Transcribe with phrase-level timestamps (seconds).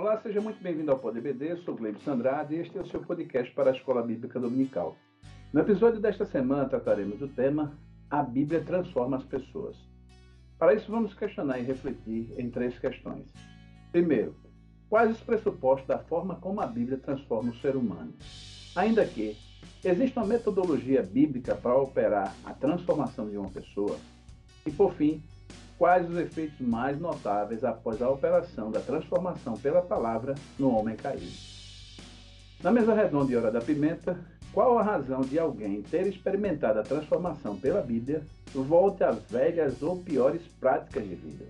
[0.00, 3.52] Olá, seja muito bem-vindo ao PodBD, sou Gleibson Sandrade e este é o seu podcast
[3.52, 4.96] para a Escola Bíblica Dominical.
[5.52, 9.76] No episódio desta semana trataremos do tema A Bíblia Transforma as Pessoas.
[10.58, 13.30] Para isso, vamos questionar e refletir em três questões.
[13.92, 14.34] Primeiro,
[14.88, 18.14] quais os pressupostos da forma como a Bíblia transforma o ser humano?
[18.74, 19.36] Ainda que
[19.84, 23.98] existe uma metodologia bíblica para operar a transformação de uma pessoa?
[24.64, 25.22] E, por fim,
[25.80, 31.32] quais os efeitos mais notáveis após a operação da transformação pela palavra no homem caído.
[32.62, 34.20] Na mesa redonda e hora da pimenta,
[34.52, 38.22] qual a razão de alguém ter experimentado a transformação pela Bíblia
[38.52, 41.46] volte às velhas ou piores práticas de vida?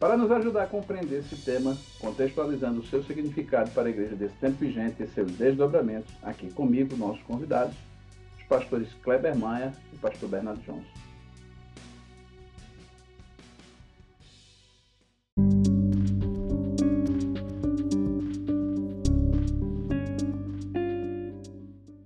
[0.00, 4.36] Para nos ajudar a compreender esse tema, contextualizando o seu significado para a igreja desse
[4.36, 7.76] tempo vigente e seus desdobramentos, aqui comigo, nossos convidados,
[8.38, 11.07] os pastores Kleber Maia e o pastor Bernardo Johnson.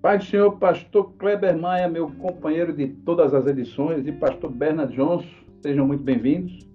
[0.02, 4.92] Pai do Senhor, pastor Kleber Maia, meu companheiro de todas as edições, e pastor Bernard
[4.96, 5.28] Johnson,
[5.62, 6.68] sejam muito bem-vindos.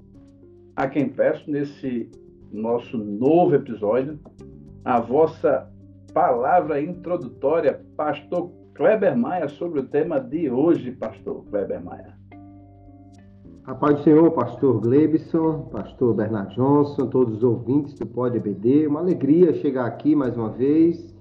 [0.77, 2.09] A quem peço, nesse
[2.53, 4.17] nosso novo episódio,
[4.85, 5.69] a vossa
[6.13, 12.17] palavra introdutória, pastor Kleber Maia, sobre o tema de hoje, pastor Kleber Maia.
[13.65, 18.87] A paz do Senhor, pastor Glebson, pastor Bernard Johnson, todos os ouvintes do Pode EBD,
[18.87, 21.16] uma alegria chegar aqui mais uma vez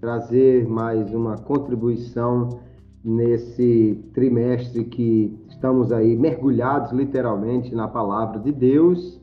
[0.00, 2.60] trazer mais uma contribuição
[3.04, 9.20] nesse trimestre que estamos aí mergulhados literalmente na palavra de Deus.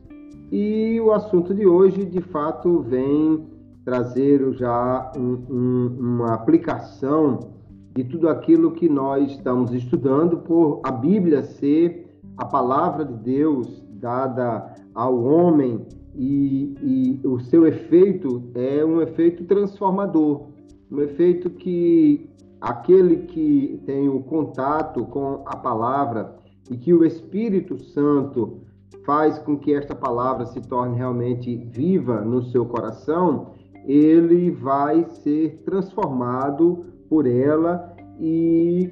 [0.51, 3.45] E o assunto de hoje, de fato, vem
[3.83, 7.51] trazer já um, um, uma aplicação
[7.93, 13.83] de tudo aquilo que nós estamos estudando, por a Bíblia ser a palavra de Deus
[13.91, 20.52] dada ao homem e, e o seu efeito é um efeito transformador
[20.93, 22.29] um efeito que
[22.61, 26.35] aquele que tem o contato com a palavra
[26.69, 28.61] e que o Espírito Santo
[29.03, 33.47] faz com que esta palavra se torne realmente viva no seu coração,
[33.85, 38.89] ele vai ser transformado por ela e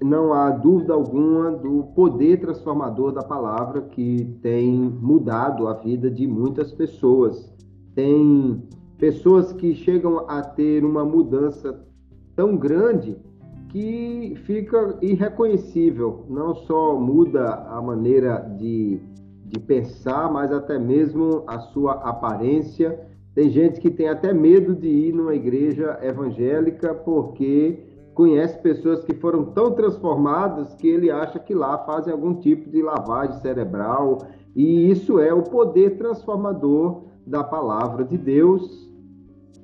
[0.00, 6.26] não há dúvida alguma do poder transformador da palavra que tem mudado a vida de
[6.26, 7.52] muitas pessoas.
[7.96, 8.62] Tem
[8.98, 11.80] pessoas que chegam a ter uma mudança
[12.34, 13.16] tão grande
[13.68, 16.24] que fica irreconhecível.
[16.28, 19.00] Não só muda a maneira de,
[19.44, 22.98] de pensar, mas até mesmo a sua aparência.
[23.34, 27.84] Tem gente que tem até medo de ir numa igreja evangélica porque
[28.14, 32.82] conhece pessoas que foram tão transformadas que ele acha que lá fazem algum tipo de
[32.82, 34.18] lavagem cerebral.
[34.56, 38.87] E isso é o poder transformador da palavra de Deus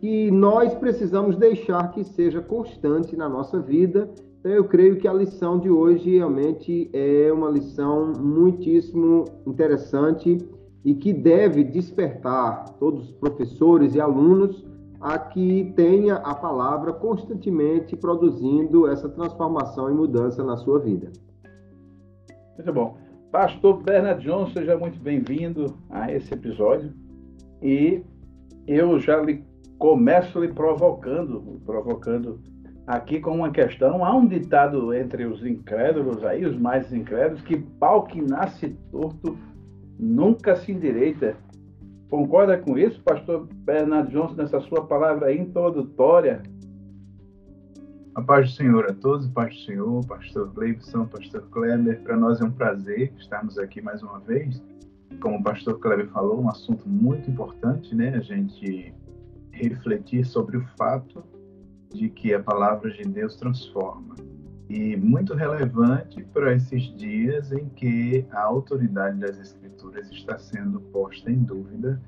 [0.04, 4.10] que nós precisamos deixar que seja constante na nossa vida.
[4.38, 10.47] Então, eu creio que a lição de hoje realmente é uma lição muitíssimo interessante
[10.84, 14.62] e que deve despertar todos os professores e alunos
[15.00, 21.10] a que tenha a palavra constantemente produzindo essa transformação e mudança na sua vida.
[22.59, 22.98] Muito bom.
[23.32, 26.92] Pastor Bernard Johnson, seja muito bem-vindo a esse episódio.
[27.62, 28.03] E
[28.66, 29.53] eu já lhe
[29.84, 32.41] começo lhe provocando, provocando
[32.87, 34.03] aqui com uma questão.
[34.03, 39.37] Há um ditado entre os incrédulos aí, os mais incrédulos, que pau que nasce torto
[39.99, 41.37] nunca se endireita.
[42.09, 46.43] Concorda com isso, pastor Bernardo Johnson, nessa sua palavra introdutória?
[48.15, 52.01] A paz do Senhor a todos, paz do Senhor, pastor Gleibson, pastor Kleber.
[52.01, 54.62] Para nós é um prazer estarmos aqui mais uma vez.
[55.21, 58.15] Como o pastor Kleber falou, um assunto muito importante, né?
[58.15, 58.95] A gente
[59.54, 61.25] refletir sobre o fato
[61.92, 64.15] de que a palavra de Deus transforma.
[64.69, 71.30] E muito relevante para esses dias em que a autoridade das Escrituras está sendo posta
[71.30, 72.01] em dúvida,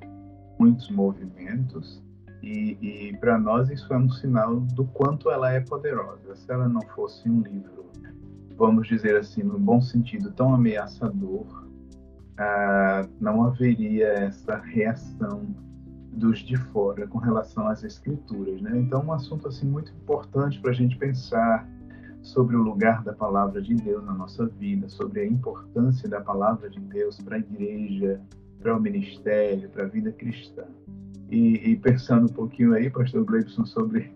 [0.59, 2.03] muitos movimentos,
[2.43, 6.35] e, e para nós isso é um sinal do quanto ela é poderosa.
[6.35, 7.87] Se ela não fosse um livro,
[8.57, 11.67] vamos dizer assim, no bom sentido, tão ameaçador,
[12.39, 15.47] ah, não haveria essa reação
[16.17, 18.79] dos de fora com relação às escrituras, né?
[18.79, 21.69] Então, um assunto assim muito importante para a gente pensar
[22.23, 26.69] sobre o lugar da palavra de Deus na nossa vida, sobre a importância da palavra
[26.69, 28.21] de Deus para a igreja,
[28.61, 30.65] para o ministério, para a vida cristã.
[31.31, 34.13] E, e, pensando um pouquinho aí, Pastor Gleibson, sobre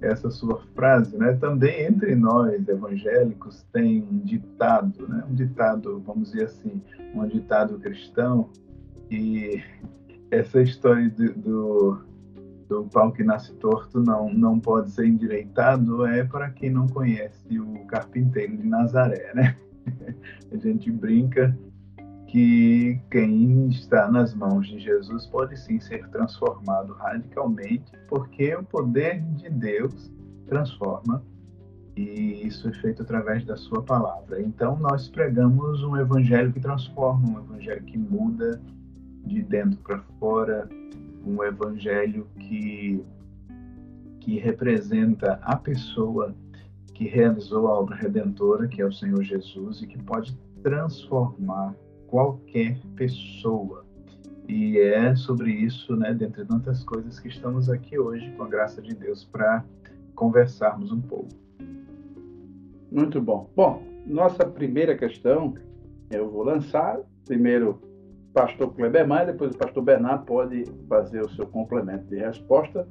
[0.00, 1.34] essa sua frase, né?
[1.34, 5.24] Também entre nós evangélicos tem um ditado, né?
[5.30, 6.82] Um ditado, vamos dizer assim,
[7.14, 8.50] um ditado cristão
[9.08, 9.62] que
[10.32, 11.98] essa história do, do,
[12.66, 17.58] do, pau que nasce torto não, não pode ser endireitado é para quem não conhece
[17.60, 19.56] o carpinteiro de Nazaré, né?
[20.50, 21.56] A gente brinca
[22.28, 29.20] que quem está nas mãos de Jesus pode sim ser transformado radicalmente, porque o poder
[29.34, 30.10] de Deus
[30.46, 31.22] transforma
[31.94, 34.40] e isso é feito através da sua palavra.
[34.40, 38.58] Então nós pregamos um evangelho que transforma, um evangelho que muda
[39.24, 40.68] de dentro para fora,
[41.24, 43.04] um evangelho que
[44.20, 46.32] que representa a pessoa
[46.94, 51.74] que realizou a obra redentora, que é o Senhor Jesus, e que pode transformar
[52.06, 53.84] qualquer pessoa.
[54.48, 58.80] E é sobre isso, né, dentre tantas coisas, que estamos aqui hoje, com a graça
[58.80, 59.64] de Deus, para
[60.14, 61.30] conversarmos um pouco.
[62.90, 63.50] Muito bom.
[63.56, 65.54] Bom, nossa primeira questão
[66.10, 67.00] eu vou lançar.
[67.24, 67.80] Primeiro,
[68.32, 72.86] pastor Kleber Maia, depois o pastor Bernardo pode fazer o seu complemento de resposta.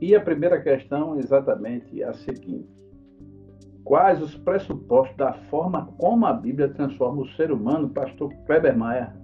[0.00, 2.68] E a primeira questão é exatamente a seguinte:
[3.84, 9.14] Quais os pressupostos da forma como a Bíblia transforma o ser humano, pastor Kleber Maia?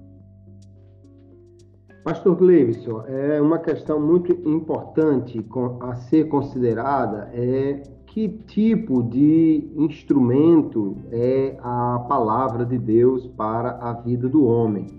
[2.05, 5.45] Pastor Gleison, é uma questão muito importante
[5.81, 13.93] a ser considerada é que tipo de instrumento é a palavra de Deus para a
[13.93, 14.98] vida do homem.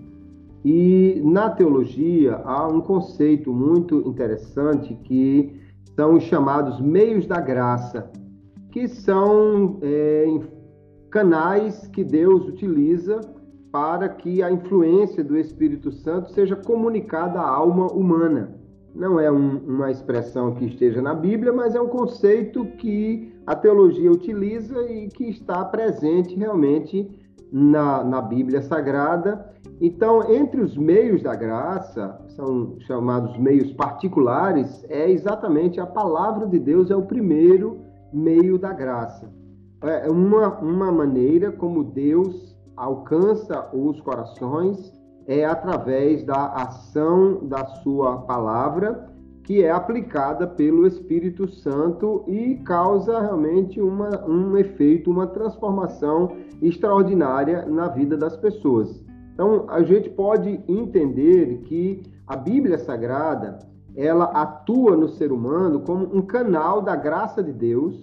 [0.64, 5.58] E na teologia há um conceito muito interessante que
[5.96, 8.10] são os chamados meios da graça
[8.70, 10.26] que são é,
[11.10, 13.20] canais que Deus utiliza
[13.72, 18.56] para que a influência do Espírito Santo seja comunicada à alma humana.
[18.94, 23.54] Não é um, uma expressão que esteja na Bíblia, mas é um conceito que a
[23.54, 27.08] teologia utiliza e que está presente realmente
[27.52, 29.52] na, na Bíblia Sagrada.
[29.80, 36.58] Então, entre os meios da graça, são chamados meios particulares, é exatamente a palavra de
[36.58, 37.80] Deus, é o primeiro
[38.12, 39.30] meio da graça.
[39.82, 48.18] É uma, uma maneira como Deus alcança os corações é através da ação da sua
[48.22, 49.09] palavra,
[49.50, 57.66] que é aplicada pelo Espírito Santo e causa realmente uma, um efeito, uma transformação extraordinária
[57.66, 59.04] na vida das pessoas.
[59.34, 63.58] Então, a gente pode entender que a Bíblia Sagrada
[63.96, 67.96] ela atua no ser humano como um canal da graça de Deus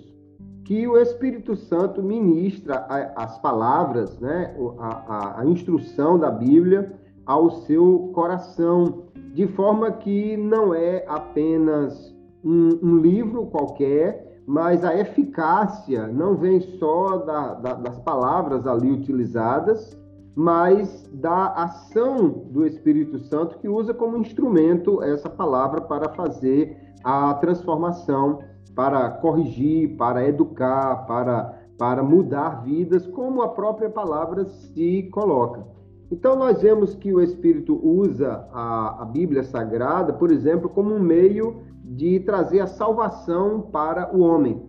[0.65, 2.85] que o Espírito Santo ministra
[3.15, 6.91] as palavras, né, a, a, a instrução da Bíblia
[7.25, 9.03] ao seu coração,
[9.37, 12.11] de forma que não é apenas
[12.43, 18.89] um, um livro qualquer, mas a eficácia não vem só da, da, das palavras ali
[18.89, 19.95] utilizadas,
[20.35, 27.35] mas da ação do Espírito Santo que usa como instrumento essa palavra para fazer a
[27.35, 28.39] transformação,
[28.73, 35.76] para corrigir, para educar, para, para mudar vidas, como a própria palavra se coloca.
[36.09, 40.99] Então, nós vemos que o Espírito usa a, a Bíblia Sagrada, por exemplo, como um
[40.99, 44.61] meio de trazer a salvação para o homem.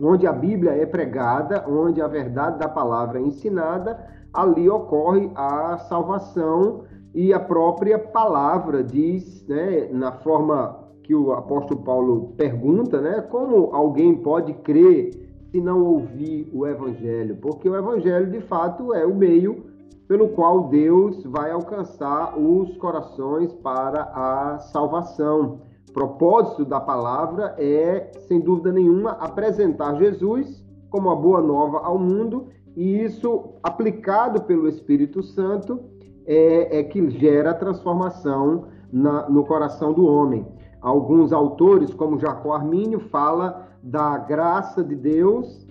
[0.00, 3.98] Onde a Bíblia é pregada, onde a verdade da palavra é ensinada,
[4.32, 11.82] ali ocorre a salvação e a própria palavra diz, né, na forma que o apóstolo
[11.82, 15.10] Paulo pergunta, né, como alguém pode crer
[15.50, 17.36] se não ouvir o evangelho?
[17.36, 19.71] Porque o evangelho, de fato, é o meio
[20.08, 25.60] pelo qual Deus vai alcançar os corações para a salvação.
[25.88, 31.98] O propósito da palavra é, sem dúvida nenhuma, apresentar Jesus como a boa nova ao
[31.98, 35.80] mundo e isso, aplicado pelo Espírito Santo,
[36.26, 40.46] é, é que gera transformação na, no coração do homem.
[40.80, 45.66] Alguns autores, como Jacó Armínio, fala da graça de Deus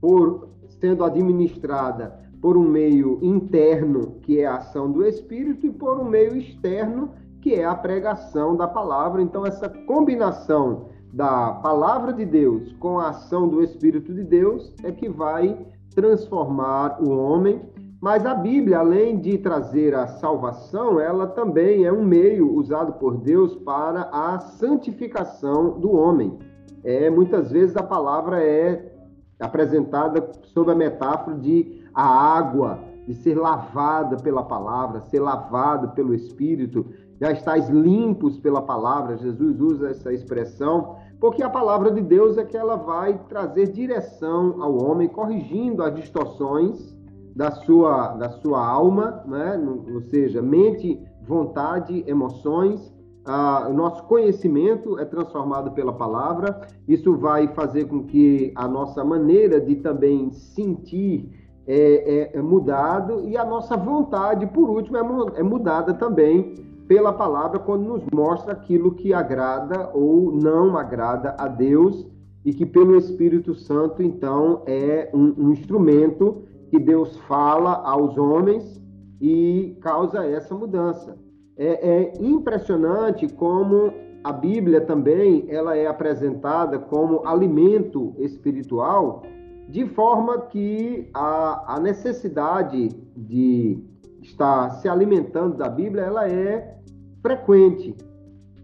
[0.00, 0.48] por
[0.80, 6.04] sendo administrada por um meio interno, que é a ação do Espírito, e por um
[6.04, 9.22] meio externo, que é a pregação da palavra.
[9.22, 14.92] Então, essa combinação da palavra de Deus com a ação do Espírito de Deus é
[14.92, 15.58] que vai
[15.94, 17.62] transformar o homem.
[17.98, 23.16] Mas a Bíblia, além de trazer a salvação, ela também é um meio usado por
[23.16, 26.38] Deus para a santificação do homem.
[26.84, 28.92] É, muitas vezes a palavra é
[29.40, 36.14] apresentada sob a metáfora de a água, de ser lavada pela palavra, ser lavado pelo
[36.14, 36.86] Espírito,
[37.20, 39.16] já estáis limpos pela palavra.
[39.16, 44.62] Jesus usa essa expressão porque a palavra de Deus é que ela vai trazer direção
[44.62, 46.94] ao homem, corrigindo as distorções
[47.34, 49.58] da sua, da sua alma, né?
[49.92, 52.92] ou seja, mente, vontade, emoções.
[53.24, 56.68] Ah, o nosso conhecimento é transformado pela palavra.
[56.86, 61.32] Isso vai fazer com que a nossa maneira de também sentir
[61.66, 66.54] é, é, é mudado e a nossa vontade, por último, é, é mudada também
[66.86, 72.06] pela palavra quando nos mostra aquilo que agrada ou não agrada a Deus
[72.44, 78.82] e que pelo Espírito Santo, então, é um, um instrumento que Deus fala aos homens
[79.20, 81.16] e causa essa mudança.
[81.56, 83.92] É, é, impressionante como
[84.22, 89.22] a Bíblia também ela é apresentada como alimento espiritual,
[89.68, 93.82] de forma que a, a necessidade de
[94.22, 96.78] estar se alimentando da Bíblia ela é
[97.22, 97.96] frequente.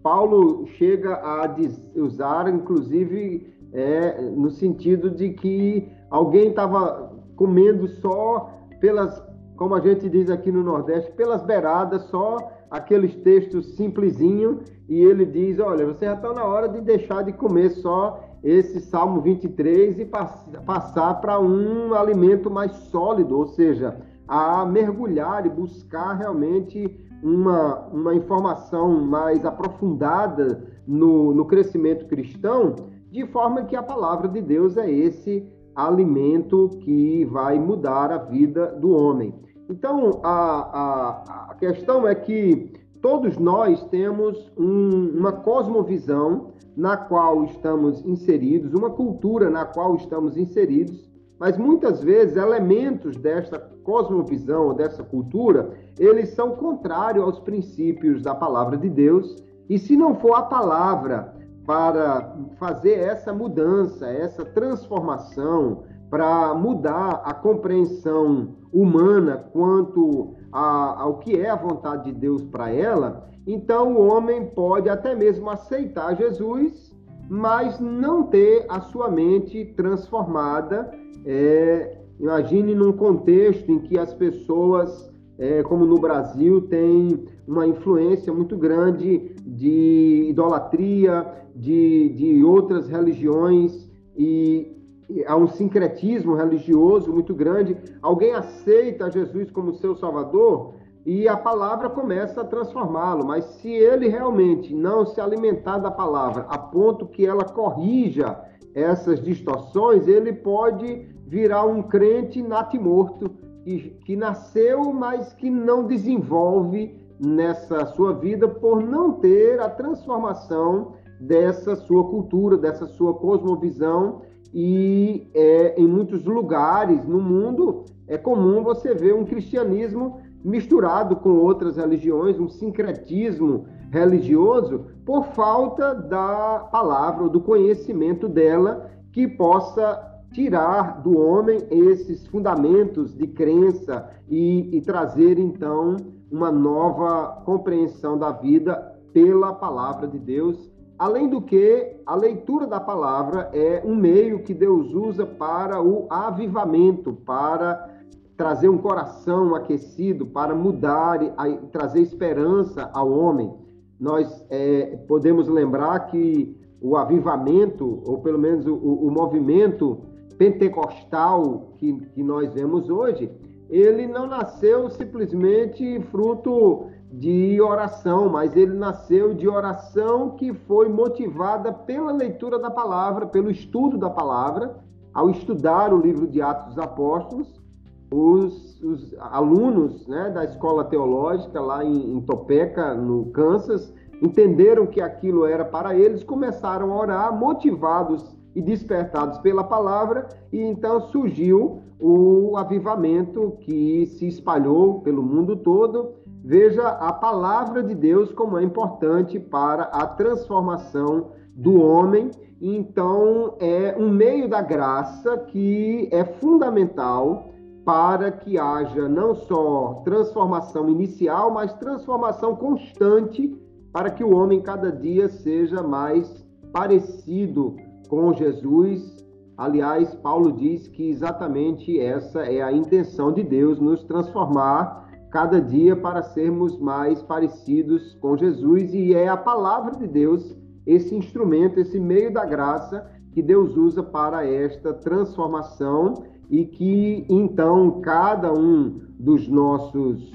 [0.03, 1.55] Paulo chega a
[1.95, 9.23] usar, inclusive, é, no sentido de que alguém estava comendo só pelas,
[9.55, 12.37] como a gente diz aqui no Nordeste, pelas beiradas, só
[12.69, 17.31] aqueles textos simplesinho, e ele diz: Olha, você já está na hora de deixar de
[17.33, 23.97] comer só esse Salmo 23 e pass passar para um alimento mais sólido, ou seja,
[24.27, 26.89] a mergulhar e buscar realmente
[27.21, 32.75] uma, uma informação mais aprofundada no, no crescimento cristão
[33.11, 35.45] de forma que a palavra de Deus é esse
[35.75, 39.33] alimento que vai mudar a vida do homem.
[39.69, 42.71] Então, a, a, a questão é que
[43.01, 50.37] todos nós temos um, uma cosmovisão na qual estamos inseridos, uma cultura na qual estamos
[50.37, 58.35] inseridos, mas muitas vezes elementos desta cosmovisão, dessa cultura, eles são contrários aos princípios da
[58.35, 59.35] palavra de Deus,
[59.67, 61.33] e se não for a palavra
[61.65, 71.35] para fazer essa mudança, essa transformação, para mudar a compreensão humana quanto a, ao que
[71.35, 76.95] é a vontade de Deus para ela, então o homem pode até mesmo aceitar Jesus,
[77.29, 80.91] mas não ter a sua mente transformada.
[81.25, 88.33] É, imagine num contexto em que as pessoas, é, como no Brasil, têm uma influência
[88.33, 94.80] muito grande de idolatria, de, de outras religiões e
[95.25, 97.77] há um sincretismo religioso muito grande.
[98.01, 100.73] Alguém aceita Jesus como seu Salvador
[101.05, 106.45] e a palavra começa a transformá-lo, mas se ele realmente não se alimentar da palavra
[106.47, 108.39] a ponto que ela corrija
[108.73, 113.31] essas distorções, ele pode virar um crente natimorto
[113.63, 120.93] que, que nasceu, mas que não desenvolve nessa sua vida por não ter a transformação
[121.19, 124.23] dessa sua cultura, dessa sua cosmovisão.
[124.53, 131.29] E é, em muitos lugares no mundo é comum você ver um cristianismo misturado com
[131.29, 141.01] outras religiões, um sincretismo religioso, por falta da palavra do conhecimento dela que possa tirar
[141.01, 145.97] do homem esses fundamentos de crença e, e trazer então
[146.31, 148.75] uma nova compreensão da vida
[149.13, 154.53] pela palavra de Deus Além do que, a leitura da palavra é um meio que
[154.53, 157.89] Deus usa para o avivamento, para
[158.37, 163.51] trazer um coração aquecido, para mudar e trazer esperança ao homem.
[163.99, 170.03] Nós é, podemos lembrar que o avivamento, ou pelo menos o, o movimento
[170.37, 173.27] pentecostal que, que nós vemos hoje,
[173.71, 181.73] ele não nasceu simplesmente fruto de oração, mas ele nasceu de oração que foi motivada
[181.73, 184.77] pela leitura da palavra, pelo estudo da palavra.
[185.13, 187.61] Ao estudar o livro de Atos dos Apóstolos,
[188.09, 195.01] os, os alunos né, da escola teológica lá em, em Topeka, no Kansas, entenderam que
[195.01, 201.81] aquilo era para eles, começaram a orar, motivados e despertados pela palavra, e então surgiu
[201.99, 208.63] o avivamento que se espalhou pelo mundo todo Veja a palavra de Deus como é
[208.63, 212.31] importante para a transformação do homem.
[212.59, 217.51] Então, é um meio da graça que é fundamental
[217.85, 223.55] para que haja não só transformação inicial, mas transformação constante
[223.91, 227.75] para que o homem cada dia seja mais parecido
[228.07, 229.25] com Jesus.
[229.57, 235.95] Aliás, Paulo diz que exatamente essa é a intenção de Deus, nos transformar cada dia
[235.95, 241.99] para sermos mais parecidos com Jesus e é a palavra de Deus esse instrumento, esse
[241.99, 249.47] meio da graça que Deus usa para esta transformação e que então cada um dos
[249.47, 250.33] nossos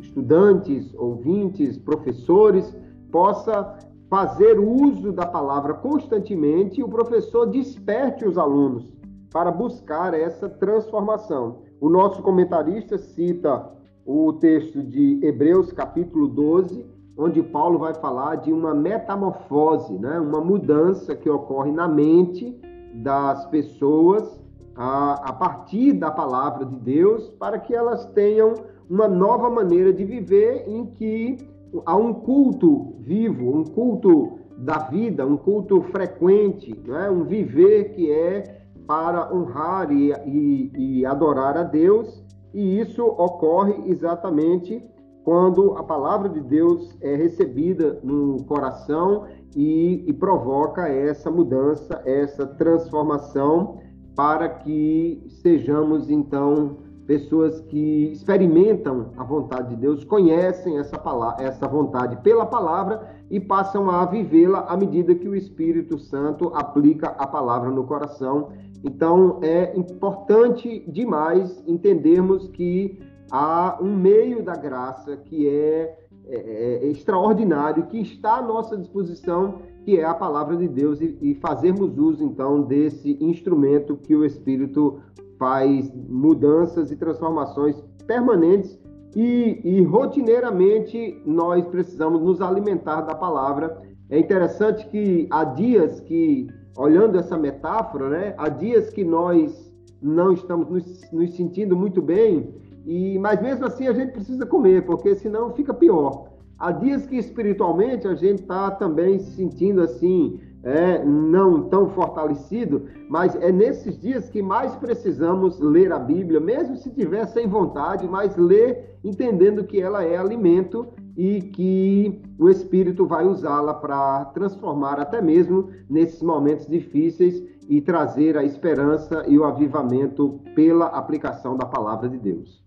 [0.00, 2.74] estudantes, ouvintes, professores
[3.10, 8.90] possa fazer uso da palavra constantemente e o professor desperte os alunos
[9.30, 11.62] para buscar essa transformação.
[11.80, 13.70] O nosso comentarista cita
[14.04, 16.84] o texto de Hebreus capítulo 12,
[17.16, 20.18] onde Paulo vai falar de uma metamorfose, né?
[20.18, 22.58] uma mudança que ocorre na mente
[22.94, 24.40] das pessoas
[24.74, 28.54] a, a partir da palavra de Deus, para que elas tenham
[28.88, 31.38] uma nova maneira de viver em que
[31.86, 37.10] há um culto vivo, um culto da vida, um culto frequente, né?
[37.10, 42.21] um viver que é para honrar e, e, e adorar a Deus,
[42.52, 44.84] e isso ocorre exatamente
[45.24, 52.46] quando a palavra de Deus é recebida no coração e, e, provoca essa mudança, essa
[52.46, 53.78] transformação,
[54.16, 56.78] para que sejamos então
[57.12, 63.38] pessoas que experimentam a vontade de Deus, conhecem essa, palavra, essa vontade pela palavra e
[63.38, 68.48] passam a vivê-la à medida que o Espírito Santo aplica a palavra no coração.
[68.82, 72.98] Então é importante demais entendermos que
[73.30, 79.56] há um meio da graça que é, é, é extraordinário, que está à nossa disposição,
[79.84, 84.24] que é a palavra de Deus, e, e fazermos uso então desse instrumento que o
[84.24, 84.98] Espírito
[85.42, 87.74] faz mudanças e transformações
[88.06, 88.78] permanentes
[89.16, 93.76] e, e, rotineiramente nós precisamos nos alimentar da palavra.
[94.08, 96.46] É interessante que há dias que,
[96.76, 102.54] olhando essa metáfora, né, há dias que nós não estamos nos, nos sentindo muito bem,
[102.86, 106.28] e mas mesmo assim a gente precisa comer, porque senão fica pior.
[106.56, 112.86] Há dias que espiritualmente a gente está também se sentindo assim é, não tão fortalecido,
[113.08, 118.06] mas é nesses dias que mais precisamos ler a Bíblia, mesmo se tiver sem vontade,
[118.06, 125.00] mas ler entendendo que ela é alimento e que o Espírito vai usá-la para transformar
[125.00, 131.66] até mesmo nesses momentos difíceis e trazer a esperança e o avivamento pela aplicação da
[131.66, 132.62] palavra de Deus.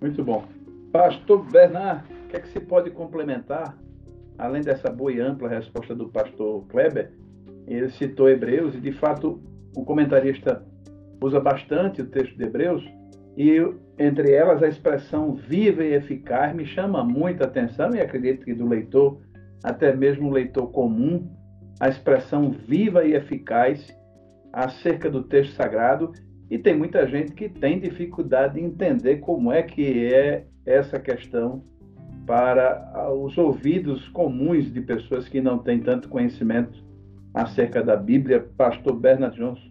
[0.00, 0.44] Muito bom.
[0.92, 3.76] Pastor Bernard, o que, é que se pode complementar
[4.38, 7.10] além dessa boa e ampla resposta do pastor Kleber,
[7.66, 9.42] ele citou Hebreus e, de fato,
[9.76, 10.64] o comentarista
[11.22, 12.82] usa bastante o texto de Hebreus
[13.36, 13.58] e,
[13.98, 18.66] entre elas, a expressão viva e eficaz me chama muita atenção e acredito que do
[18.66, 19.20] leitor,
[19.62, 21.28] até mesmo o leitor comum,
[21.80, 23.94] a expressão viva e eficaz
[24.52, 26.12] acerca do texto sagrado
[26.50, 31.62] e tem muita gente que tem dificuldade de entender como é que é essa questão
[32.28, 36.78] para os ouvidos comuns de pessoas que não têm tanto conhecimento
[37.32, 38.46] acerca da Bíblia.
[38.54, 39.66] Pastor Bernard Johnson.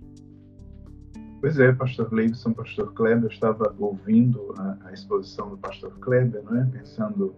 [1.40, 6.44] Pois é, pastor Leibson, pastor Kleber, eu estava ouvindo a, a exposição do pastor Kleber,
[6.44, 6.66] não é?
[6.66, 7.36] pensando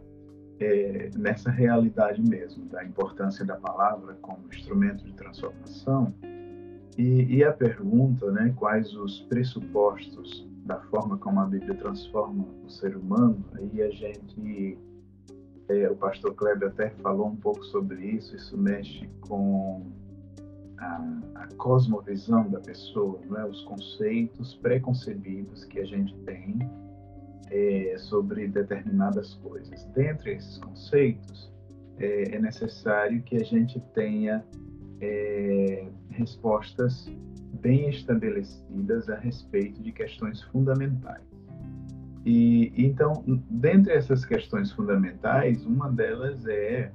[0.58, 6.14] é, nessa realidade mesmo, da importância da palavra como instrumento de transformação.
[6.98, 12.70] E, e a pergunta, né, quais os pressupostos da forma como a Bíblia transforma o
[12.70, 14.78] ser humano, aí a gente
[15.92, 19.86] o pastor Kleber até falou um pouco sobre isso, isso mexe com
[20.80, 23.46] a, a cosmovisão da pessoa, é?
[23.46, 26.60] os conceitos preconcebidos que a gente tem
[27.52, 29.84] é, sobre determinadas coisas.
[29.96, 31.52] Dentre esses conceitos,
[31.98, 34.44] é, é necessário que a gente tenha
[35.02, 37.08] é, respostas
[37.62, 41.29] bem estabelecidas a respeito de questões fundamentais.
[42.26, 46.92] E então, dentre essas questões fundamentais, uma delas é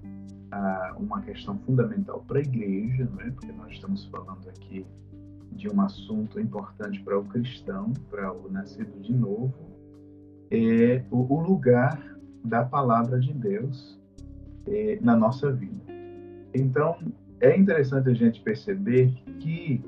[0.50, 3.30] a, uma questão fundamental para a igreja, não é?
[3.30, 4.86] porque nós estamos falando aqui
[5.52, 9.54] de um assunto importante para o cristão, para o nascido de novo,
[10.50, 12.00] é o, o lugar
[12.44, 13.98] da palavra de Deus
[14.66, 15.82] é, na nossa vida.
[16.52, 16.96] Então,
[17.40, 19.82] é interessante a gente perceber que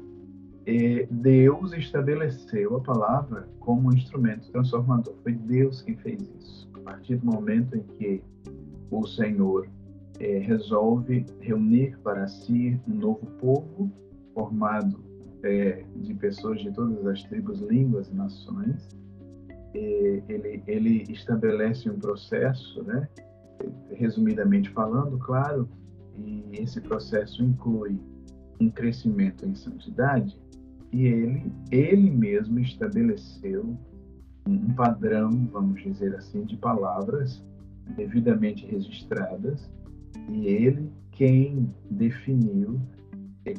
[1.08, 5.14] Deus estabeleceu a palavra como um instrumento transformador.
[5.22, 6.68] Foi Deus quem fez isso.
[6.74, 8.22] A partir do momento em que
[8.90, 9.68] o Senhor
[10.18, 13.90] é, resolve reunir para si um novo povo
[14.34, 14.98] formado
[15.42, 18.88] é, de pessoas de todas as tribos, línguas e nações,
[19.74, 23.08] é, ele, ele estabelece um processo, né?
[23.92, 25.68] resumidamente falando, claro,
[26.18, 27.98] e esse processo inclui
[28.60, 30.38] um crescimento em santidade,
[30.96, 33.76] e ele, ele mesmo estabeleceu
[34.48, 37.44] um padrão, vamos dizer assim, de palavras
[37.94, 39.70] devidamente registradas,
[40.30, 42.80] e ele quem definiu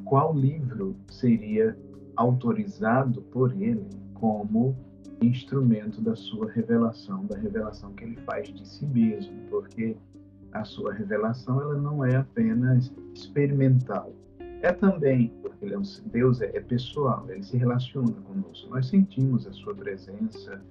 [0.03, 1.77] qual livro seria
[2.15, 4.75] autorizado por ele como
[5.21, 9.95] instrumento da sua revelação, da revelação que ele faz de si mesmo, porque
[10.53, 14.11] a sua revelação ela não é apenas experimental,
[14.61, 18.69] é também, ele é um, Deus é, é, pessoal, ele se relaciona conosco.
[18.69, 20.61] Nós sentimos a sua presença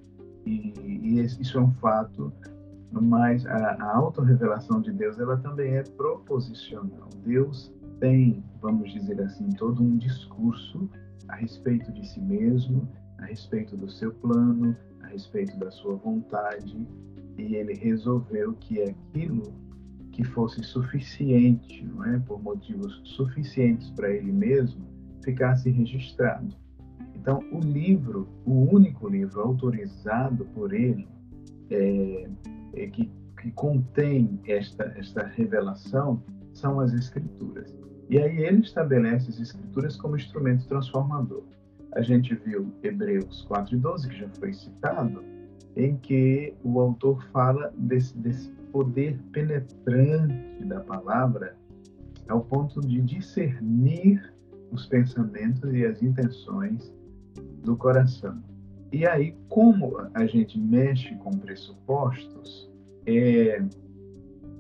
[0.45, 2.33] e, e isso é um fato,
[2.91, 7.09] mas a, a autorrevelação de Deus ela também é proposicional.
[7.25, 10.89] Deus tem, vamos dizer assim, todo um discurso
[11.29, 16.87] a respeito de si mesmo, a respeito do seu plano, a respeito da sua vontade,
[17.37, 19.53] e ele resolveu que aquilo
[20.17, 24.83] que fosse suficiente, não é, por motivos suficientes para ele mesmo,
[25.23, 26.57] ficasse registrado.
[27.15, 31.07] Então, o livro, o único livro autorizado por ele,
[31.71, 32.31] é,
[32.73, 33.11] é que,
[33.43, 36.23] que contém esta, esta revelação,
[36.55, 37.77] são as Escrituras.
[38.09, 41.43] E aí ele estabelece as Escrituras como instrumento transformador.
[41.93, 45.23] A gente viu Hebreus 4,12, que já foi citado,
[45.77, 51.57] em que o autor fala desse, desse poder penetrante da palavra
[52.29, 54.35] ao ponto de discernir
[54.71, 56.93] os pensamentos e as intenções
[57.65, 58.39] do coração.
[58.93, 62.71] E aí, como a gente mexe com pressupostos,
[63.07, 63.65] é,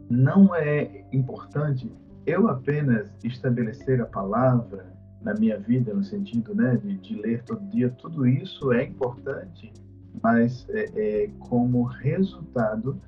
[0.09, 1.92] não é importante
[2.24, 4.87] eu apenas estabelecer a palavra
[5.20, 9.74] na minha vida, no sentido né, de, de ler todo dia, tudo isso é importante,
[10.22, 12.98] mas é, é, como resultado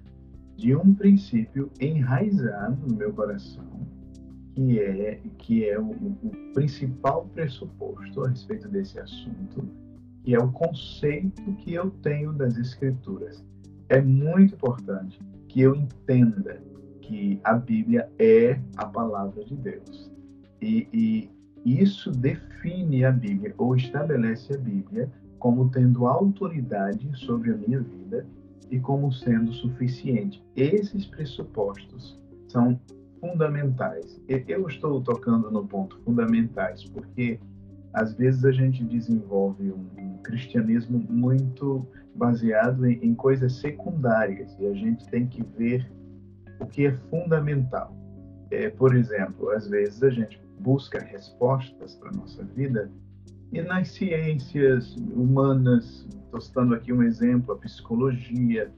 [0.58, 3.64] de um princípio enraizado no meu coração,
[4.54, 9.68] que é que é o, o principal pressuposto a respeito desse assunto,
[10.24, 13.42] que é o conceito que eu tenho das escrituras.
[13.88, 16.60] É muito importante que eu entenda
[17.02, 20.10] que a Bíblia é a palavra de Deus.
[20.60, 21.30] E, e,
[21.64, 28.26] isso define a Bíblia, ou estabelece a Bíblia, como tendo autoridade sobre a minha vida
[28.70, 30.42] e como sendo suficiente.
[30.56, 32.78] Esses pressupostos são
[33.20, 34.20] fundamentais.
[34.28, 37.40] Eu estou tocando no ponto fundamentais porque
[37.92, 44.74] às vezes a gente desenvolve um cristianismo muito baseado em, em coisas secundárias e a
[44.74, 45.90] gente tem que ver
[46.60, 47.96] o que é fundamental.
[48.50, 52.90] É, por exemplo, às vezes a gente busca respostas para nossa vida
[53.52, 58.70] e nas ciências humanas, estou citando aqui um exemplo, a psicologia,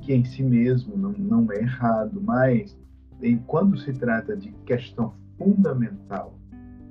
[0.00, 2.78] que em si mesmo não, não é errado, mas
[3.22, 6.38] em, quando se trata de questão fundamental,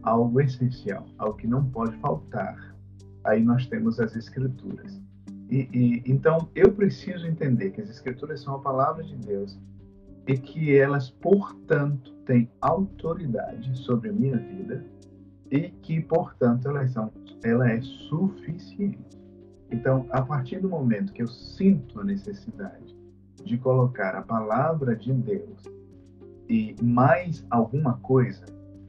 [0.03, 2.75] algo essencial, algo que não pode faltar,
[3.23, 5.01] aí nós temos as escrituras.
[5.49, 9.57] E, e, então eu preciso entender que as escrituras são a palavra de Deus
[10.27, 14.85] e que elas, portanto, têm autoridade sobre a minha vida
[15.49, 17.11] e que, portanto, elas são,
[17.43, 19.16] ela é suficiente.
[19.71, 22.95] Então, a partir do momento que eu sinto a necessidade
[23.43, 25.63] de colocar a palavra de Deus
[26.49, 28.45] e mais alguma coisa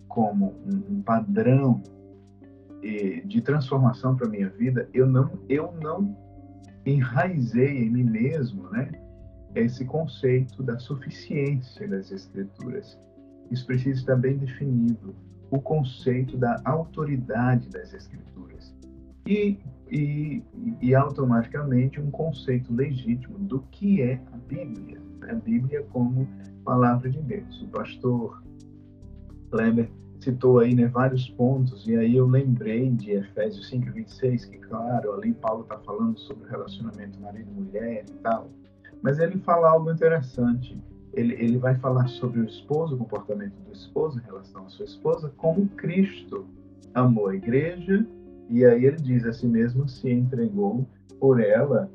[0.09, 1.83] como um, padrão
[3.27, 6.17] de transformação para minha vida, eu não eu não
[6.87, 8.91] enraizei em mim mesmo, né?
[9.55, 12.99] Esse conceito da suficiência das escrituras.
[13.51, 15.15] Isso precisa estar bem definido
[15.51, 18.75] o conceito da autoridade das Escrituras
[19.27, 19.59] e,
[19.91, 20.43] e,
[20.81, 26.29] e automaticamente um conceito legítimo do que é a Bíblia, a Bíblia como
[26.65, 27.63] palavra de Deus.
[27.63, 28.43] O pastor
[29.51, 34.59] Kleber citou aí né, vários pontos, e aí eu lembrei de Efésios 5, 26, que,
[34.59, 38.51] claro, ali Paulo está falando sobre o relacionamento marido-mulher e tal,
[39.01, 40.77] mas ele fala algo interessante
[41.13, 44.85] ele, ele vai falar sobre o esposo, o comportamento do esposo em relação à sua
[44.85, 46.47] esposa, como Cristo
[46.95, 48.07] amou a igreja,
[48.49, 50.87] e aí ele diz a si mesmo se entregou
[51.21, 51.91] por ela,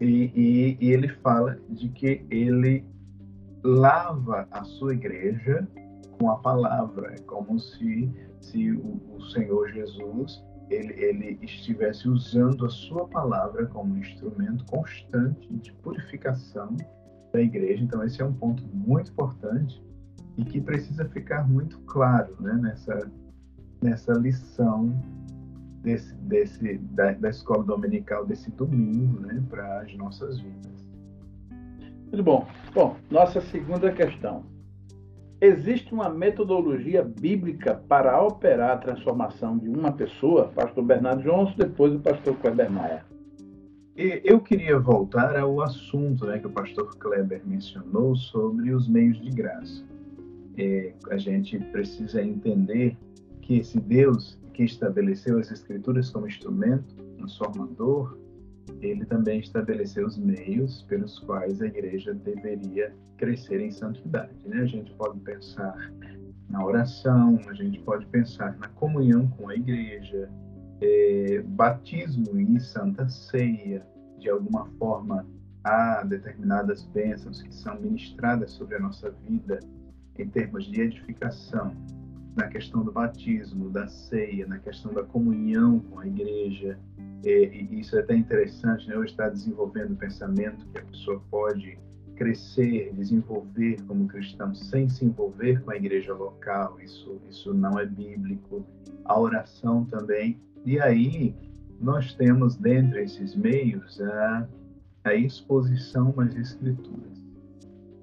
[0.00, 2.84] e, e, e ele fala de que ele
[3.64, 5.66] lava a sua igreja
[6.18, 12.66] com a palavra, é como se, se o, o Senhor Jesus ele, ele, estivesse usando
[12.66, 16.76] a sua palavra como um instrumento constante de purificação
[17.32, 17.84] da igreja.
[17.84, 19.82] Então, esse é um ponto muito importante
[20.36, 23.10] e que precisa ficar muito claro né, nessa,
[23.80, 24.92] nessa lição
[25.86, 30.84] desse, desse, da, da escola dominical desse domingo né, para as nossas vidas.
[32.10, 32.44] Muito bom.
[32.74, 34.44] Bom, nossa segunda questão.
[35.40, 40.48] Existe uma metodologia bíblica para operar a transformação de uma pessoa?
[40.48, 43.04] Pastor Bernardo Johnson, depois o pastor Kleber Maia.
[43.94, 49.30] Eu queria voltar ao assunto né, que o pastor Kleber mencionou sobre os meios de
[49.30, 49.84] graça.
[50.58, 52.96] É, a gente precisa entender
[53.40, 58.18] que esse Deus que estabeleceu as Escrituras como instrumento transformador,
[58.80, 64.34] ele também estabeleceu os meios pelos quais a igreja deveria crescer em santidade.
[64.46, 64.62] Né?
[64.62, 65.92] A gente pode pensar
[66.48, 70.30] na oração, a gente pode pensar na comunhão com a igreja,
[70.80, 73.86] é, batismo e santa ceia,
[74.18, 75.26] de alguma forma
[75.62, 79.60] há determinadas bênçãos que são ministradas sobre a nossa vida
[80.18, 81.76] em termos de edificação,
[82.36, 86.78] na questão do batismo, da ceia, na questão da comunhão com a igreja.
[87.24, 88.94] E, isso é até interessante, né?
[88.94, 91.78] Eu estar desenvolvendo o pensamento que a pessoa pode
[92.14, 96.78] crescer, desenvolver como cristão sem se envolver com a igreja local.
[96.80, 98.64] Isso, isso não é bíblico.
[99.06, 100.38] A oração também.
[100.64, 101.34] E aí
[101.80, 104.48] nós temos dentre esses meios a,
[105.04, 107.24] a exposição às escrituras.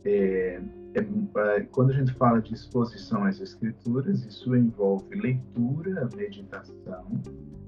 [0.06, 0.62] É,
[0.96, 7.06] é, quando a gente fala de exposição às escrituras, isso envolve leitura, meditação,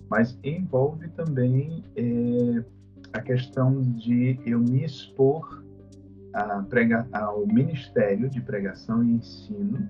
[0.09, 2.63] mas envolve também é,
[3.13, 5.63] a questão de eu me expor
[6.69, 9.89] prega, ao ministério de pregação e ensino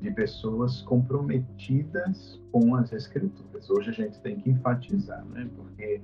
[0.00, 3.68] de pessoas comprometidas com as escrituras.
[3.70, 5.48] Hoje a gente tem que enfatizar, né?
[5.56, 6.00] porque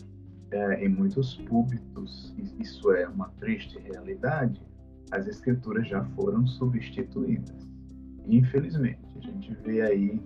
[0.50, 4.60] é, em muitos púlpitos isso é uma triste realidade
[5.10, 7.68] as escrituras já foram substituídas.
[8.26, 10.20] Infelizmente, a gente vê aí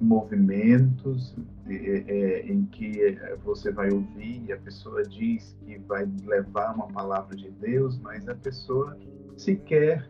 [0.00, 6.08] movimentos é, é, em que é, você vai ouvir e a pessoa diz que vai
[6.24, 8.96] levar uma palavra de Deus, mas a pessoa
[9.36, 10.08] sequer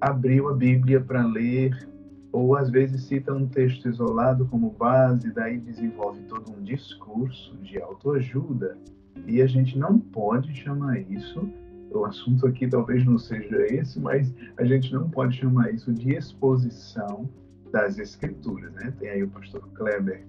[0.00, 1.88] abriu a Bíblia para ler,
[2.32, 7.80] ou às vezes cita um texto isolado como base, daí desenvolve todo um discurso de
[7.80, 8.78] autoajuda,
[9.26, 11.48] e a gente não pode chamar isso
[11.92, 16.14] o assunto aqui talvez não seja esse, mas a gente não pode chamar isso de
[16.14, 17.28] exposição
[17.72, 18.92] das escrituras, né?
[18.98, 20.24] Tem aí o pastor Kleber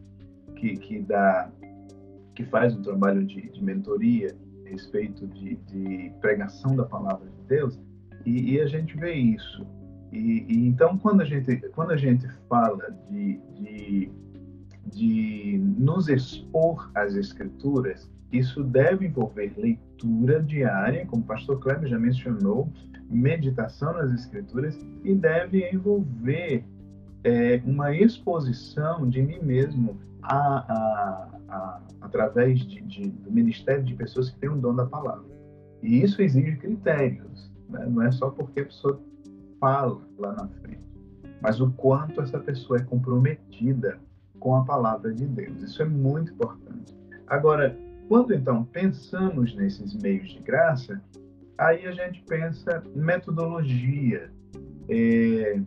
[0.56, 1.50] que, que dá,
[2.36, 7.48] que faz um trabalho de, de mentoria a respeito de, de, pregação da palavra de
[7.48, 7.80] Deus
[8.26, 9.66] e, e a gente vê isso.
[10.12, 14.12] E, e, então quando a gente quando a gente fala de, de,
[14.88, 22.00] de nos expor às escrituras isso deve envolver leitura diária, como o pastor Kleber já
[22.00, 22.70] mencionou,
[23.10, 26.64] meditação nas Escrituras, e deve envolver
[27.24, 33.94] é, uma exposição de mim mesmo a, a, a, através de, de, do ministério de
[33.96, 35.26] pessoas que têm o dom da palavra.
[35.82, 37.86] E isso exige critérios, né?
[37.86, 39.02] não é só porque a pessoa
[39.60, 40.82] fala lá na frente,
[41.42, 44.00] mas o quanto essa pessoa é comprometida
[44.40, 45.62] com a palavra de Deus.
[45.62, 46.96] Isso é muito importante.
[47.28, 47.78] Agora,
[48.12, 51.02] quando então pensamos nesses meios de graça,
[51.58, 54.30] aí a gente pensa metodologia
[54.90, 55.62] é,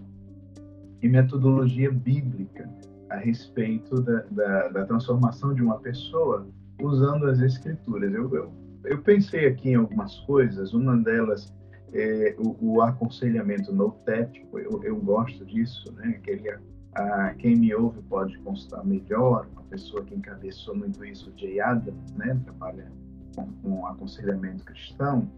[1.00, 2.68] e metodologia bíblica
[3.09, 6.46] a respeito da, da, da, transformação de uma pessoa
[6.83, 8.12] usando as escrituras.
[8.12, 8.52] Eu, eu,
[8.85, 11.50] eu pensei aqui em algumas coisas, uma delas
[11.94, 16.16] é o, o aconselhamento notético, eu, eu gosto disso, né?
[16.18, 16.50] Aquele
[16.94, 22.12] ah, quem me ouve pode constar melhor, uma pessoa que encabeçou muito isso, Jay Adams,
[22.12, 22.92] né, trabalha
[23.60, 25.28] com aconselhamento cristão,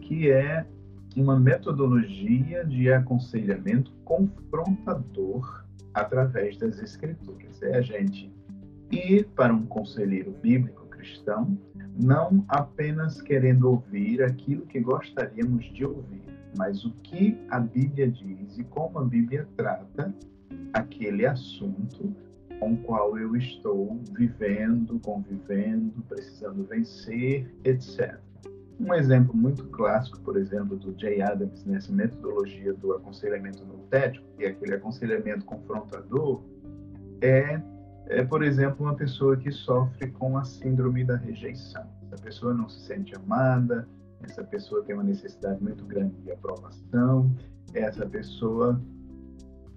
[0.00, 0.66] que é
[1.14, 7.62] uma metodologia de aconselhamento confrontador através das escrituras.
[7.62, 8.32] É a gente
[8.90, 11.58] ir para um conselheiro bíblico cristão,
[11.94, 16.24] não apenas querendo ouvir aquilo que gostaríamos de ouvir,
[16.56, 20.14] mas o que a Bíblia diz e como a Bíblia trata
[20.72, 22.23] aquele assunto
[22.60, 28.18] com o qual eu estou vivendo, convivendo, precisando vencer, etc.
[28.78, 34.44] Um exemplo muito clássico, por exemplo, do Jay Adams nessa metodologia do aconselhamento notético, que
[34.44, 36.42] é aquele aconselhamento confrontador,
[37.20, 37.60] é,
[38.06, 41.84] é, por exemplo, uma pessoa que sofre com a síndrome da rejeição.
[42.10, 43.88] Essa pessoa não se sente amada,
[44.22, 47.34] essa pessoa tem uma necessidade muito grande de aprovação,
[47.72, 48.80] essa pessoa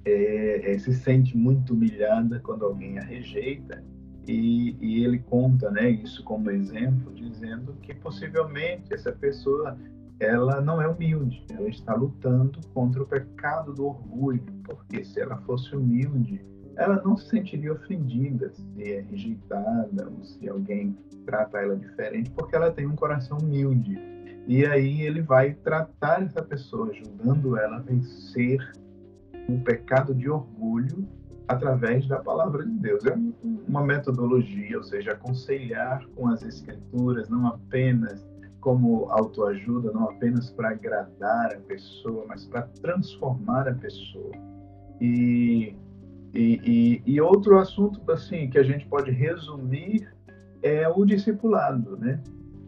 [0.08, 3.84] é, é, se sente muito humilhada quando alguém a rejeita
[4.26, 9.78] e, e, ele conta né, isso como exemplo, dizendo que possivelmente essa pessoa
[10.20, 15.38] ela não é humilde, ela está lutando contra o pecado do orgulho, porque se ela
[15.38, 16.42] fosse humilde,
[16.76, 22.56] ela não se sentiria ofendida se é rejeitada ou se alguém trata ela diferente, porque
[22.56, 24.00] ela tem um coração humilde.
[24.48, 28.60] E aí ele vai tratar essa pessoa, ajudando ela a vencer
[29.48, 31.08] o pecado de orgulho
[31.48, 33.06] através da palavra de Deus.
[33.06, 33.18] É
[33.68, 38.28] uma metodologia, ou seja, aconselhar com as escrituras, não apenas
[38.60, 44.32] como autoajuda, não apenas para agradar a pessoa, mas para transformar a pessoa.
[45.00, 45.76] E,
[46.34, 50.12] e, e, e, outro assunto assim que a gente pode resumir
[50.62, 52.20] é o discipulado, né?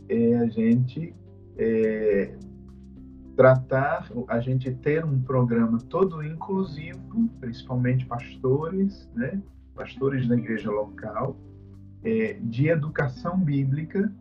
[0.09, 1.13] é a gente
[1.57, 2.33] é,
[3.39, 9.41] tratar, a gente ter um programa todo inclusivo, principalmente pastores, né?
[9.73, 11.37] pastores da igreja local,
[12.03, 14.11] é, de educação bíblica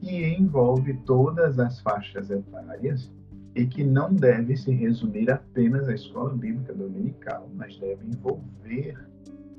[0.00, 3.12] que envolve todas as faixas etárias
[3.54, 8.98] e que não deve se resumir apenas à escola bíblica dominical, mas deve envolver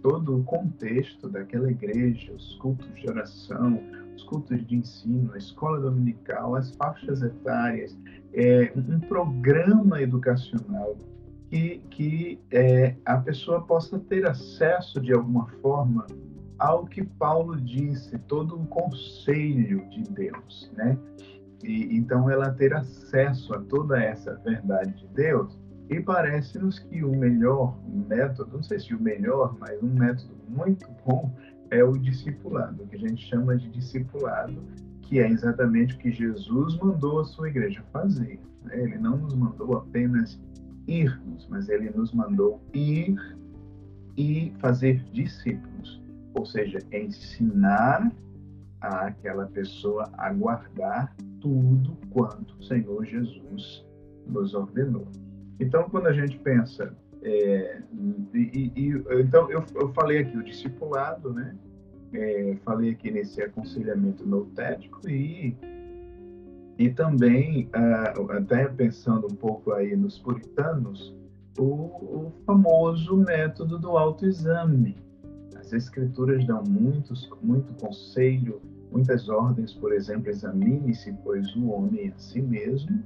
[0.02, 3.82] todo o contexto daquela igreja, os cultos de oração,
[4.16, 7.98] os cultos de ensino, a escola dominical, as faixas etárias,
[8.34, 10.98] é, um programa educacional
[11.50, 16.06] que, que é, a pessoa possa ter acesso de alguma forma
[16.58, 20.98] ao que Paulo disse, todo o conselho de Deus, né?
[21.64, 25.58] E, então ela ter acesso a toda essa verdade de Deus
[25.90, 30.88] e parece-nos que o melhor método, não sei se o melhor, mas um método muito
[31.06, 31.32] bom
[31.72, 34.62] é o discipulado, o que a gente chama de discipulado,
[35.02, 38.40] que é exatamente o que Jesus mandou a sua igreja fazer.
[38.64, 38.84] Né?
[38.84, 40.40] Ele não nos mandou apenas
[40.88, 43.16] irmos, mas ele nos mandou ir
[44.18, 46.02] e fazer discípulos,
[46.34, 48.12] ou seja, ensinar
[48.80, 53.86] àquela pessoa a guardar tudo quanto o Senhor Jesus
[54.28, 55.08] nos ordenou.
[55.60, 56.96] Então, quando a gente pensa,
[57.28, 57.82] é,
[58.36, 61.56] e, e, então eu, eu falei aqui o discipulado, né?
[62.14, 65.58] É, falei aqui nesse aconselhamento noutético e
[66.78, 67.70] e também
[68.30, 71.16] até pensando um pouco aí nos puritanos
[71.58, 74.96] o, o famoso método do autoexame
[75.56, 78.62] as escrituras dão muitos muito conselho
[78.92, 83.04] muitas ordens por exemplo examine-se pois o homem é a si mesmo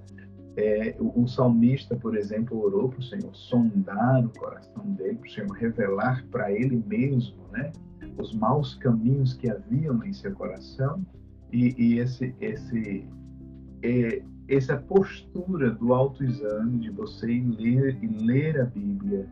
[0.57, 5.27] é, o, o, salmista, por exemplo, orou para o Senhor sondar o coração dele, para
[5.27, 7.71] o Senhor revelar para ele mesmo né,
[8.17, 11.05] os maus caminhos que haviam em seu coração.
[11.51, 13.07] E, e esse, esse,
[13.81, 19.27] é, essa postura do autoexame, de você ler, ler a Bíblia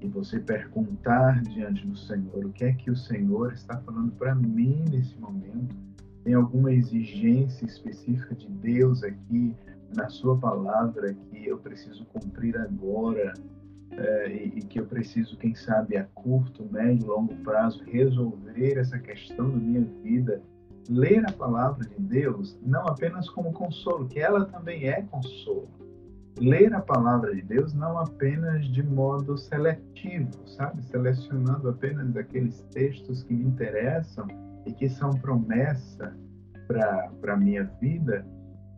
[0.00, 4.34] e você perguntar diante do Senhor o que é que o Senhor está falando para
[4.34, 5.76] mim nesse momento.
[6.24, 9.54] Tem alguma exigência específica de Deus aqui?
[9.94, 13.32] Na sua palavra que eu preciso cumprir agora
[13.92, 18.98] é, e, e, que eu preciso, quem sabe, a curto, médio, longo prazo, resolver essa
[18.98, 20.42] questão da minha vida.
[20.88, 25.68] Ler a palavra de Deus não apenas como consolo, que ela também é consolo.
[26.38, 30.82] Ler a palavra de Deus não apenas de modo seletivo, sabe?
[30.84, 34.26] Selecionando apenas aqueles textos que me interessam
[34.66, 36.16] e que são promessa
[36.66, 38.26] para a minha vida,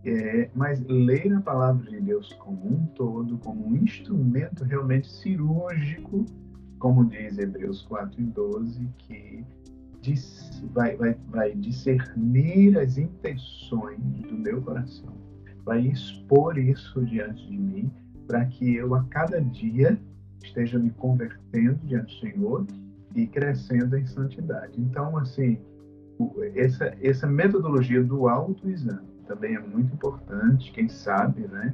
[0.05, 6.27] é, mas ler a palavra de Deus como um todo, como um instrumento realmente cirúrgico,
[6.79, 9.45] como diz Hebreus 4 e 12, que
[10.03, 15.15] diz, vai, vai, vai discernir as intenções do meu coração,
[15.65, 17.91] vai expor isso diante de mim,
[18.27, 19.99] para que eu a cada dia
[20.43, 22.67] esteja me convertendo diante do Senhor
[23.15, 24.79] e crescendo em santidade.
[24.79, 25.59] Então, assim,
[26.55, 31.73] essa, essa metodologia do autoexame, também é muito importante, quem sabe, né,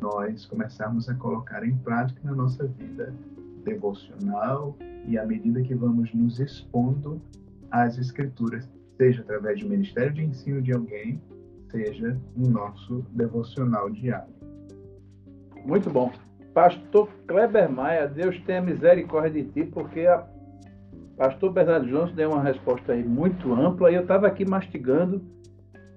[0.00, 3.14] nós começarmos a colocar em prática na nossa vida
[3.64, 4.76] devocional
[5.06, 7.20] e à medida que vamos nos expondo
[7.70, 11.20] às Escrituras, seja através do ministério de ensino de alguém,
[11.70, 14.34] seja no nosso devocional diário.
[15.64, 16.12] Muito bom.
[16.52, 20.26] Pastor Kleber Maia, Deus tenha misericórdia de ti, porque a
[21.16, 25.22] pastor Bernardo Jones deu uma resposta aí muito ampla e eu estava aqui mastigando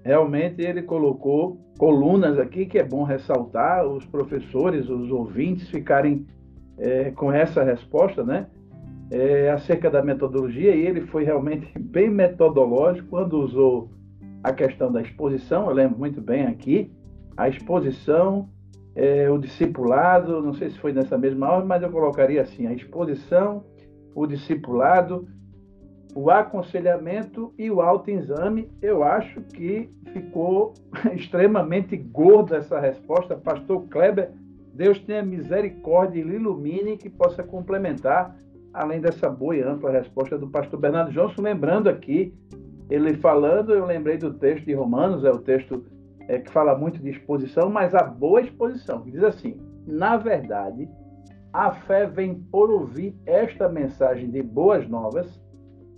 [0.06, 6.24] realmente ele colocou colunas aqui que é bom ressaltar, os professores, os ouvintes ficarem
[6.78, 8.46] é, com essa resposta, né?
[9.10, 13.90] É, acerca da metodologia, e ele foi realmente bem metodológico quando usou
[14.44, 16.88] a questão da exposição, eu lembro muito bem aqui,
[17.36, 18.48] a exposição,
[18.94, 22.72] é, o discipulado, não sei se foi nessa mesma aula, mas eu colocaria assim, a
[22.72, 23.64] exposição,
[24.14, 25.26] o discipulado,
[26.16, 30.72] o aconselhamento e o autoexame, eu acho que ficou
[31.12, 33.36] extremamente gorda essa resposta.
[33.36, 34.30] Pastor Kleber,
[34.72, 38.34] Deus tenha misericórdia e lhe ilumine que possa complementar,
[38.72, 41.42] além dessa boa e ampla resposta do pastor Bernardo Johnson.
[41.42, 42.32] Lembrando aqui,
[42.88, 45.84] ele falando, eu lembrei do texto de Romanos, é o texto
[46.28, 50.88] é, que fala muito de exposição, mas a boa exposição, que diz assim: na verdade,
[51.52, 55.44] a fé vem por ouvir esta mensagem de boas novas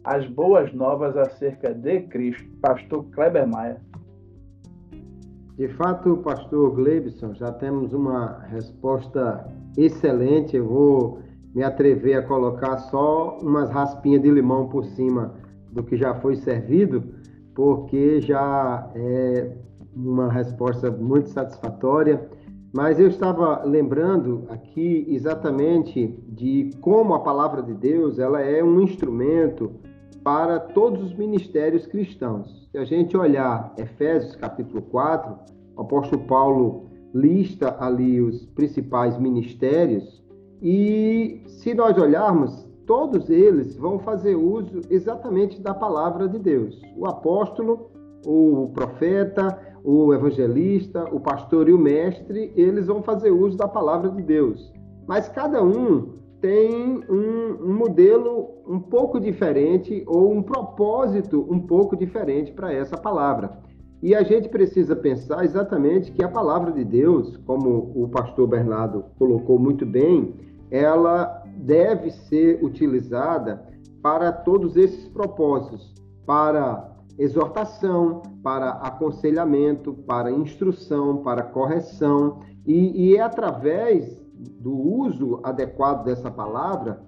[0.09, 2.49] as boas novas acerca de Cristo.
[2.63, 3.79] Pastor Kleber Maia.
[5.59, 10.57] De fato, pastor Glebson, já temos uma resposta excelente.
[10.57, 11.19] Eu vou
[11.55, 15.35] me atrever a colocar só umas raspinhas de limão por cima
[15.73, 17.03] do que já foi servido,
[17.55, 19.53] porque já é,
[19.95, 22.31] uma resposta muito satisfatória.
[22.73, 28.81] Mas eu estava lembrando aqui exatamente de como a palavra de Deus ela é um
[28.81, 29.73] instrumento
[30.29, 32.69] para todos os ministérios cristãos.
[32.71, 35.35] Se a gente olhar Efésios capítulo 4,
[35.75, 40.23] o apóstolo Paulo lista ali os principais ministérios
[40.61, 46.79] e se nós olharmos, todos eles vão fazer uso exatamente da palavra de Deus.
[46.95, 47.91] O apóstolo,
[48.27, 54.11] o profeta, o evangelista, o pastor e o mestre, eles vão fazer uso da palavra
[54.11, 54.71] de Deus.
[55.07, 61.97] Mas cada um tem um, um modelo um pouco diferente ou um propósito um pouco
[61.97, 63.59] diferente para essa palavra.
[64.01, 69.05] E a gente precisa pensar exatamente que a palavra de Deus, como o pastor Bernardo
[69.19, 70.35] colocou muito bem,
[70.71, 73.67] ela deve ser utilizada
[74.01, 75.93] para todos esses propósitos,
[76.25, 86.05] para exortação, para aconselhamento, para instrução, para correção, e, e é através do uso adequado
[86.05, 87.03] dessa palavra,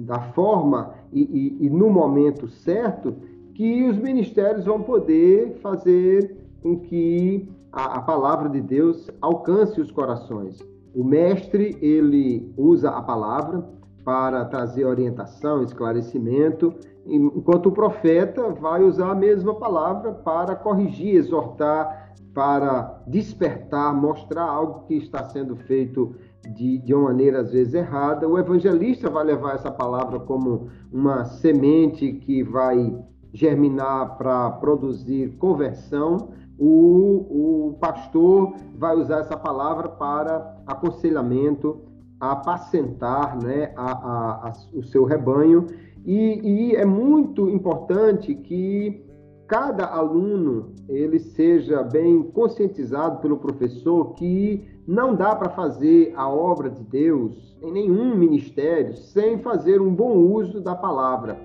[0.00, 3.14] da forma e, e, e no momento certo,
[3.54, 9.90] que os ministérios vão poder fazer com que a, a, palavra de Deus alcance os
[9.90, 10.58] corações.
[10.94, 13.64] O mestre, ele usa a palavra
[14.04, 16.74] para trazer orientação, esclarecimento,
[17.06, 22.05] enquanto o profeta vai usar a mesma palavra para corrigir, exortar,
[22.36, 26.14] para despertar, mostrar algo que está sendo feito
[26.54, 28.28] de, de uma maneira às vezes errada.
[28.28, 32.94] O evangelista vai levar essa palavra como uma semente que vai
[33.32, 36.28] germinar para produzir conversão,
[36.58, 41.80] o, o pastor vai usar essa palavra para aconselhamento,
[42.20, 45.68] apacentar né, a, a, a, o seu rebanho.
[46.04, 49.05] E, e é muito importante que
[49.46, 56.68] cada aluno ele seja bem conscientizado pelo professor que não dá para fazer a obra
[56.70, 61.38] de Deus em nenhum ministério sem fazer um bom uso da palavra.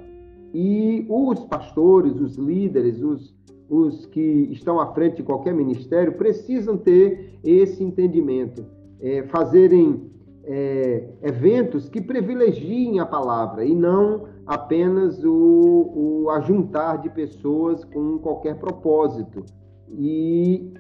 [0.53, 3.33] E os pastores, os líderes, os,
[3.69, 8.65] os que estão à frente de qualquer ministério precisam ter esse entendimento,
[8.99, 10.11] é, fazerem
[10.43, 18.17] é, eventos que privilegiem a palavra e não apenas o, o ajuntar de pessoas com
[18.17, 19.45] qualquer propósito.
[19.87, 20.73] E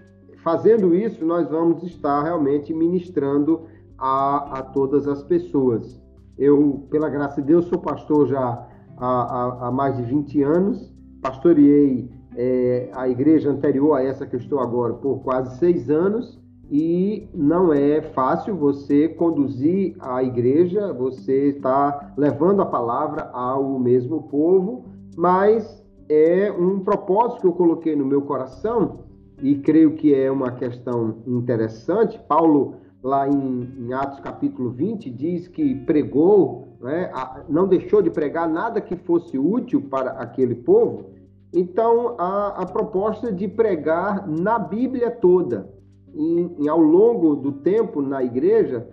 [0.43, 3.61] fazendo isso, nós vamos estar realmente ministrando
[3.97, 6.01] a, a todas as pessoas.
[6.37, 8.67] Eu, pela graça de Deus, sou pastor já
[8.97, 10.93] há, há mais de 20 anos.
[11.21, 16.40] Pastoreei é, a igreja anterior a essa que eu estou agora por quase seis anos
[16.71, 24.23] e não é fácil você conduzir a igreja, você está levando a palavra ao mesmo
[24.23, 24.85] povo,
[25.17, 28.99] mas é um propósito que eu coloquei no meu coração
[29.41, 32.17] e creio que é uma questão interessante.
[32.25, 37.11] Paulo, lá em, em Atos capítulo 20, diz que pregou né,
[37.47, 41.11] não deixou de pregar nada que fosse útil para aquele povo.
[41.53, 45.69] Então, a, a proposta de pregar na Bíblia toda,
[46.13, 48.87] e, ao longo do tempo na igreja,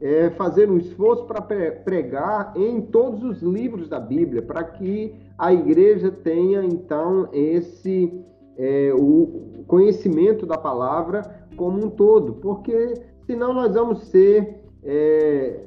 [0.00, 5.52] é fazer um esforço para pregar em todos os livros da Bíblia, para que a
[5.52, 8.12] igreja tenha então esse
[8.58, 12.94] é, o conhecimento da palavra como um todo, porque
[13.26, 15.66] senão nós vamos ser é,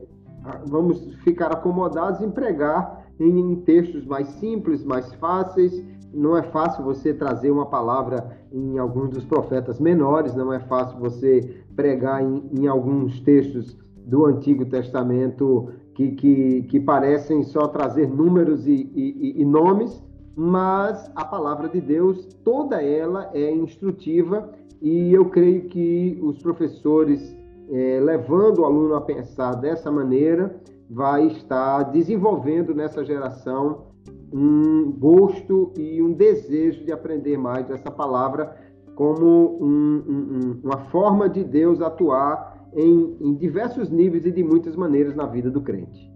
[0.66, 5.84] vamos ficar acomodados em pregar em textos mais simples, mais fáceis.
[6.14, 11.00] Não é fácil você trazer uma palavra em alguns dos profetas menores, não é fácil
[11.00, 18.08] você pregar em, em alguns textos do Antigo Testamento que, que, que parecem só trazer
[18.08, 20.04] números e, e, e nomes,
[20.36, 24.50] mas a palavra de Deus, toda ela é instrutiva
[24.82, 27.36] e eu creio que os professores
[27.72, 33.89] é, levando o aluno a pensar dessa maneira, vai estar desenvolvendo nessa geração
[34.32, 38.56] um gosto e um desejo de aprender mais dessa palavra
[38.96, 44.76] como um, um, uma forma de Deus atuar em, em diversos níveis e de muitas
[44.76, 46.12] maneiras na vida do crente.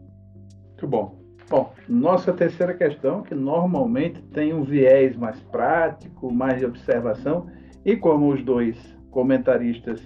[0.70, 1.24] Muito bom.
[1.50, 7.48] Bom, nossa terceira questão, que normalmente tem um viés mais prático, mais de observação,
[7.86, 8.78] e como os dois
[9.12, 10.02] comentaristas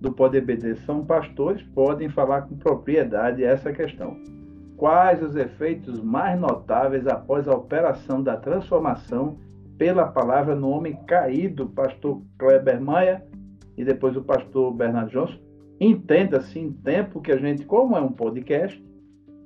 [0.00, 4.16] do PodBD são pastores podem falar com propriedade essa questão.
[4.82, 9.38] Quais os efeitos mais notáveis após a operação da transformação
[9.78, 13.24] pela palavra no homem caído, pastor Kleber Maia
[13.78, 15.38] e depois o pastor Bernardo Johnson?
[15.80, 18.84] Entenda-se em tempo que a gente, como é um podcast,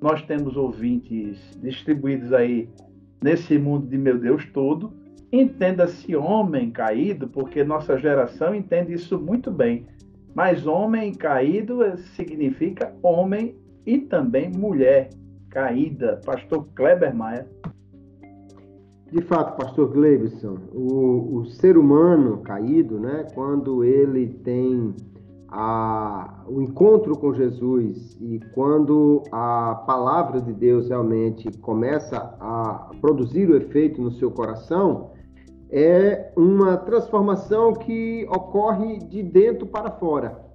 [0.00, 2.70] nós temos ouvintes distribuídos aí
[3.22, 4.90] nesse mundo de meu Deus todo,
[5.30, 9.84] entenda-se homem caído, porque nossa geração entende isso muito bem.
[10.34, 11.80] Mas homem caído
[12.14, 15.10] significa homem e também mulher
[15.56, 16.20] caída.
[16.22, 17.48] Pastor Kleber Maia.
[19.10, 24.94] De fato, pastor Gleibson, o, o ser humano caído, né, quando ele tem
[25.48, 33.48] a, o encontro com Jesus e quando a palavra de Deus realmente começa a produzir
[33.48, 35.12] o efeito no seu coração,
[35.70, 40.45] é uma transformação que ocorre de dentro para fora.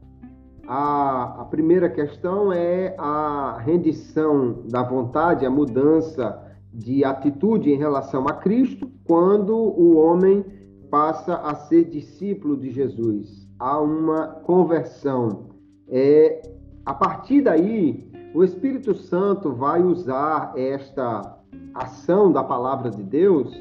[0.73, 6.41] A, a primeira questão é a rendição da vontade, a mudança
[6.73, 10.45] de atitude em relação a Cristo, quando o homem
[10.89, 13.45] passa a ser discípulo de Jesus.
[13.59, 15.49] Há uma conversão.
[15.89, 16.41] É,
[16.85, 21.37] a partir daí, o Espírito Santo vai usar esta
[21.75, 23.53] ação da palavra de Deus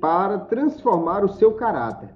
[0.00, 2.14] para transformar o seu caráter.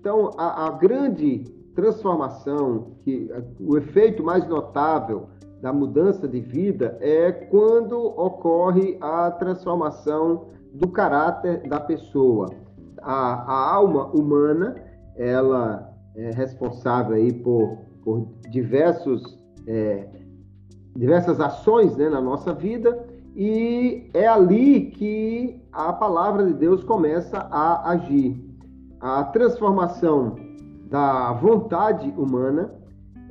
[0.00, 5.28] Então, a, a grande transformação, que o efeito mais notável
[5.60, 12.50] da mudança de vida é quando ocorre a transformação do caráter da pessoa.
[13.00, 14.76] A, a alma humana,
[15.16, 20.06] ela é responsável aí por, por diversos, é,
[20.94, 27.38] diversas ações né, na nossa vida e é ali que a palavra de Deus começa
[27.50, 28.40] a agir.
[29.00, 30.36] A transformação
[30.88, 32.72] da vontade humana,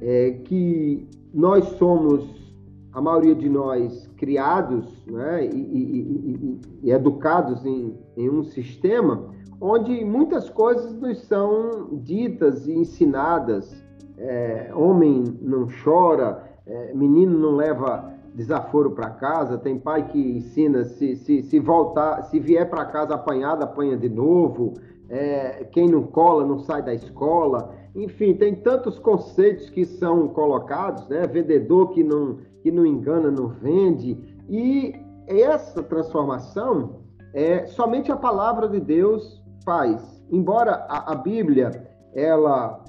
[0.01, 2.43] é, que nós somos,
[2.91, 9.33] a maioria de nós, criados né, e, e, e, e educados em, em um sistema
[9.63, 13.81] onde muitas coisas nos são ditas e ensinadas.
[14.17, 20.83] É, homem não chora, é, menino não leva desaforo para casa, tem pai que ensina
[20.83, 24.73] se, se, se voltar, se vier para casa apanhado, apanha de novo,
[25.13, 31.07] é, quem não cola não sai da escola, enfim, tem tantos conceitos que são colocados,
[31.07, 31.27] né?
[31.27, 34.17] Vendedor que não, que não engana não vende,
[34.49, 34.95] e
[35.27, 37.01] essa transformação
[37.31, 40.23] é somente a palavra de Deus faz.
[40.31, 41.69] Embora a, a Bíblia
[42.15, 42.83] ela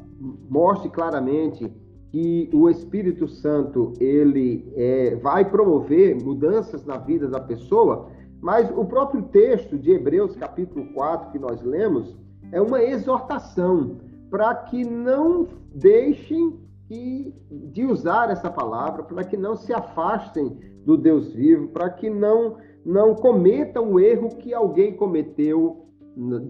[0.49, 1.71] mostre claramente
[2.11, 8.09] que o Espírito Santo ele é, vai promover mudanças na vida da pessoa,
[8.45, 12.15] mas o próprio texto de Hebreus, capítulo 4, que nós lemos,
[12.53, 13.97] é uma exortação
[14.31, 21.33] para que não deixem de usar essa palavra, para que não se afastem do Deus
[21.33, 25.87] vivo, para que não, não cometam o erro que alguém cometeu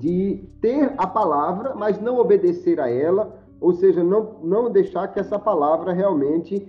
[0.01, 5.21] de ter a palavra, mas não obedecer a ela ou seja, não, não deixar que
[5.21, 6.67] essa palavra realmente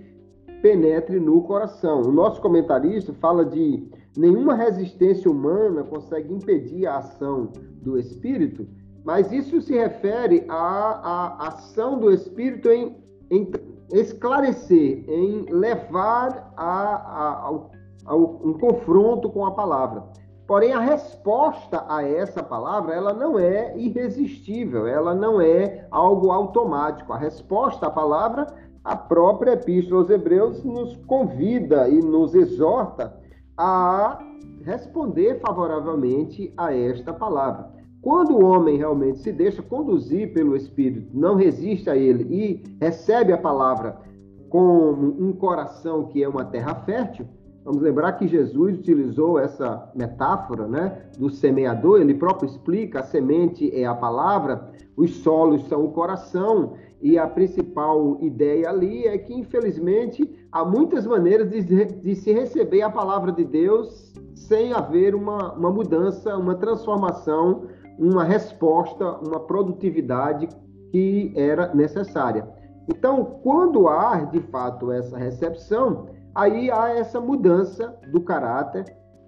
[0.62, 2.02] penetre no coração.
[2.02, 7.50] O nosso comentarista fala de nenhuma resistência humana consegue impedir a ação
[7.82, 8.66] do Espírito,
[9.04, 12.96] mas isso se refere à, à ação do Espírito em,
[13.30, 13.50] em
[13.92, 17.70] esclarecer, em levar a, a, ao,
[18.04, 20.02] ao, um confronto com a palavra.
[20.46, 27.12] Porém, a resposta a essa palavra, ela não é irresistível, ela não é algo automático.
[27.12, 28.46] A resposta à palavra,
[28.84, 33.25] a própria Epístola aos Hebreus nos convida e nos exorta
[33.56, 34.18] a
[34.64, 37.70] responder favoravelmente a esta palavra.
[38.02, 43.32] Quando o homem realmente se deixa conduzir pelo Espírito, não resiste a ele e recebe
[43.32, 44.00] a palavra
[44.48, 47.26] como um coração que é uma terra fértil,
[47.66, 53.74] Vamos lembrar que Jesus utilizou essa metáfora né, do semeador, ele próprio explica: a semente
[53.74, 59.34] é a palavra, os solos são o coração, e a principal ideia ali é que,
[59.34, 65.52] infelizmente, há muitas maneiras de, de se receber a palavra de Deus sem haver uma,
[65.54, 67.64] uma mudança, uma transformação,
[67.98, 70.48] uma resposta, uma produtividade
[70.90, 72.48] que era necessária.
[72.88, 78.84] Então, quando há de fato essa recepção, aí há essa mudança do caráter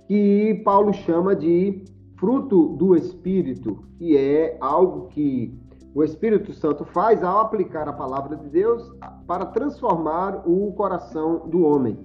[0.06, 1.84] que Paulo chama de
[2.16, 5.58] fruto do Espírito, que é algo que
[5.98, 8.88] o Espírito Santo faz ao aplicar a palavra de Deus
[9.26, 11.98] para transformar o coração do homem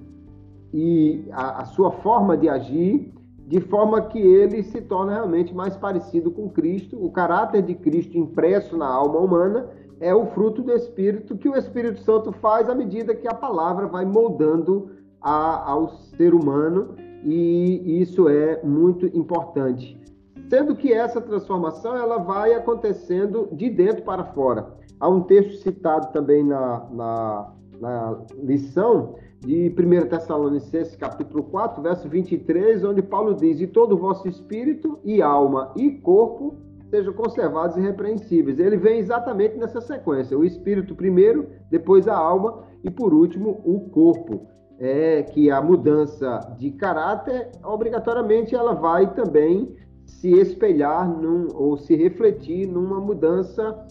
[0.73, 3.13] e a, a sua forma de agir,
[3.45, 6.97] de forma que ele se torna realmente mais parecido com Cristo.
[6.99, 9.69] O caráter de Cristo impresso na alma humana
[9.99, 13.85] é o fruto do Espírito que o Espírito Santo faz à medida que a palavra
[13.85, 14.89] vai moldando
[15.21, 20.01] a, ao ser humano e isso é muito importante.
[20.49, 24.67] Sendo que essa transformação ela vai acontecendo de dentro para fora.
[24.99, 32.07] Há um texto citado também na, na, na lição de 1 Tessalonicenses, capítulo 4, verso
[32.07, 36.55] 23, onde Paulo diz: E todo o vosso espírito e alma e corpo
[36.89, 38.59] sejam conservados irrepreensíveis.
[38.59, 43.89] Ele vem exatamente nessa sequência: o espírito primeiro, depois a alma e por último o
[43.89, 44.47] corpo.
[44.79, 49.75] É que a mudança de caráter, obrigatoriamente, ela vai também
[50.05, 53.85] se espelhar num, ou se refletir numa mudança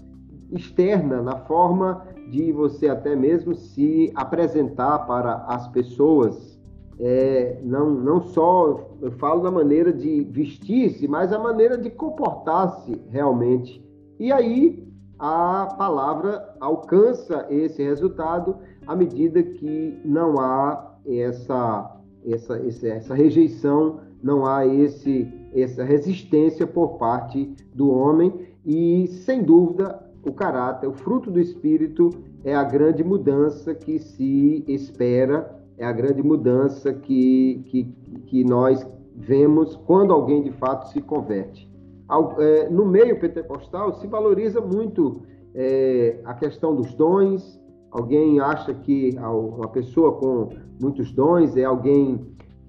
[0.50, 6.52] externa, na forma de você até mesmo se apresentar para as pessoas.
[6.98, 13.00] É, não, não só eu falo na maneira de vestir-se, mas a maneira de comportar-se
[13.08, 13.84] realmente.
[14.20, 14.86] E aí
[15.18, 18.56] a palavra alcança esse resultado
[18.86, 26.98] à medida que não há essa, essa, essa rejeição, não há esse, essa resistência por
[26.98, 28.32] parte do homem
[28.64, 32.10] e, sem dúvida, o caráter, o fruto do espírito
[32.44, 37.84] é a grande mudança que se espera, é a grande mudança que, que,
[38.26, 41.70] que nós vemos quando alguém de fato se converte.
[42.38, 45.22] É, no meio pentecostal se valoriza muito
[45.54, 47.60] é, a questão dos dons.
[47.90, 50.50] Alguém acha que uma pessoa com
[50.80, 52.20] muitos dons é alguém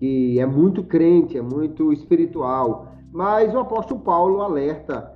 [0.03, 2.89] que é muito crente, é muito espiritual.
[3.13, 5.13] Mas o apóstolo Paulo alerta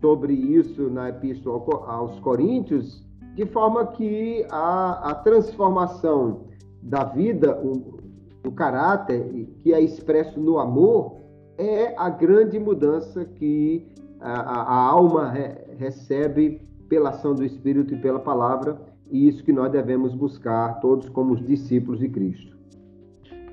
[0.00, 6.42] sobre isso na Epístola aos Coríntios, de forma que a, a transformação
[6.80, 7.98] da vida, o,
[8.46, 11.16] o caráter, que é expresso no amor,
[11.56, 13.88] é a grande mudança que
[14.20, 18.80] a, a alma re, recebe pela ação do Espírito e pela palavra,
[19.10, 22.56] e isso que nós devemos buscar, todos como os discípulos de Cristo.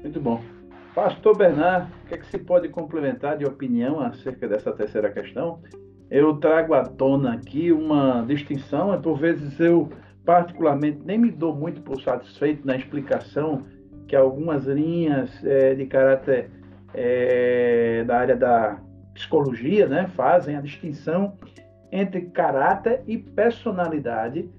[0.04, 0.40] Muito bom.
[0.96, 5.62] Pastor Bernard, o que, é que se pode complementar de opinião acerca dessa terceira questão?
[6.10, 9.90] eu trago à tona aqui uma distinção, é por vezes eu
[10.24, 13.64] particularmente nem me dou muito por satisfeito na explicação
[14.08, 16.50] que algumas linhas é, de caráter
[16.94, 18.80] é, da área da
[19.14, 21.34] psicologia né, fazem a distinção
[21.92, 24.50] entre caráter e personalidade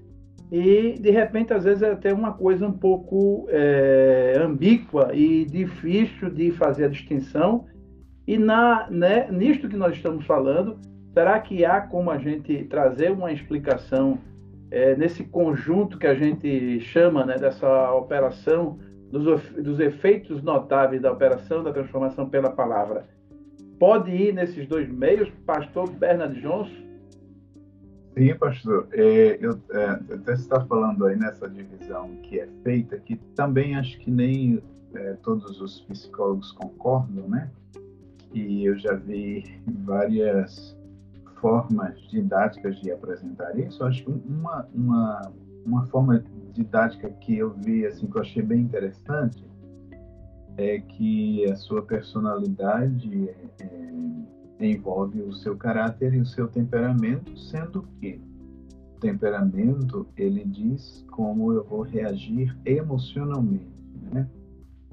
[0.51, 6.29] e de repente às vezes é até uma coisa um pouco é, ambígua e difícil
[6.29, 7.65] de fazer a distinção
[8.25, 10.79] e na né, nisto que nós estamos falando
[11.17, 14.19] Será que há como a gente trazer uma explicação
[14.69, 18.77] é, nesse conjunto que a gente chama né, dessa operação,
[19.11, 23.07] dos, dos efeitos notáveis da operação da transformação pela palavra?
[23.79, 26.86] Pode ir nesses dois meios, pastor Bernard Johnson?
[28.17, 28.87] Sim, pastor.
[28.93, 33.99] É, eu é, até está falando aí nessa divisão que é feita, que também acho
[33.99, 34.59] que nem
[34.95, 37.51] é, todos os psicólogos concordam, né?
[38.33, 40.75] E eu já vi várias
[41.39, 45.31] formas didáticas de apresentar isso, acho que uma, uma,
[45.63, 49.45] uma forma didática que eu vi, assim, que eu achei bem interessante,
[50.57, 53.93] é que a sua personalidade é,
[54.59, 58.19] envolve o seu caráter e o seu temperamento, sendo que
[58.95, 63.67] o temperamento, ele diz como eu vou reagir emocionalmente,
[64.11, 64.27] né?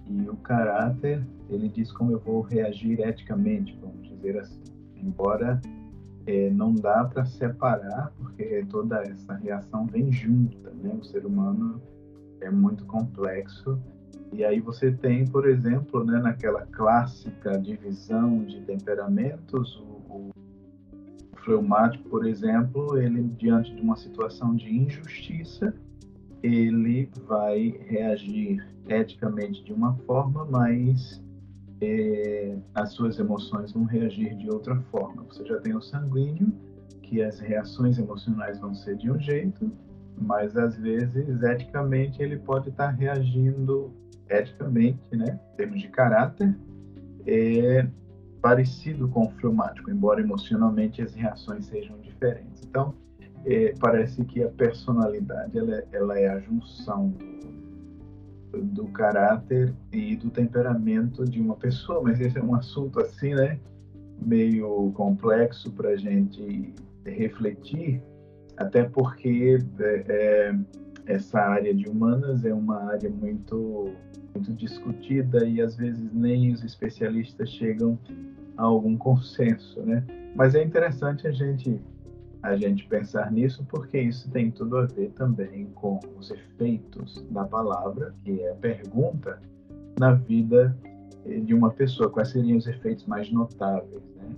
[0.06, 4.60] E o caráter, ele diz como eu vou reagir eticamente, vamos dizer assim.
[4.96, 5.60] Embora
[6.26, 10.94] é, não dá para separar, porque toda essa reação vem junta, né?
[10.98, 11.80] O ser humano
[12.40, 13.78] é muito complexo.
[14.34, 20.30] E aí você tem, por exemplo, né, naquela clássica divisão de temperamentos, o, o
[21.36, 25.72] fleumático, por exemplo, ele diante de uma situação de injustiça,
[26.42, 31.22] ele vai reagir eticamente de uma forma, mas
[31.80, 35.22] é, as suas emoções vão reagir de outra forma.
[35.28, 36.52] Você já tem o sanguíneo,
[37.02, 39.70] que as reações emocionais vão ser de um jeito,
[40.20, 43.92] mas às vezes, eticamente, ele pode estar reagindo,
[44.28, 46.54] eticamente, né, em termos de caráter,
[47.26, 47.86] é
[48.40, 52.62] parecido com o fleumático, embora emocionalmente as reações sejam diferentes.
[52.62, 52.94] Então,
[53.46, 57.14] é, parece que a personalidade ela é, ela é a junção
[58.52, 63.58] do caráter e do temperamento de uma pessoa, mas esse é um assunto assim, né,
[64.20, 66.72] meio complexo para a gente
[67.04, 68.02] refletir,
[68.56, 70.58] até porque é, é,
[71.06, 73.92] essa área de humanas é uma área muito
[74.34, 77.98] muito discutida e às vezes nem os especialistas chegam
[78.56, 80.04] a algum consenso, né?
[80.34, 81.80] Mas é interessante a gente
[82.42, 87.42] a gente pensar nisso, porque isso tem tudo a ver também com os efeitos da
[87.44, 89.40] palavra, que é a pergunta,
[89.98, 90.76] na vida
[91.24, 92.10] eh, de uma pessoa.
[92.10, 94.02] Quais seriam os efeitos mais notáveis?
[94.16, 94.28] Né?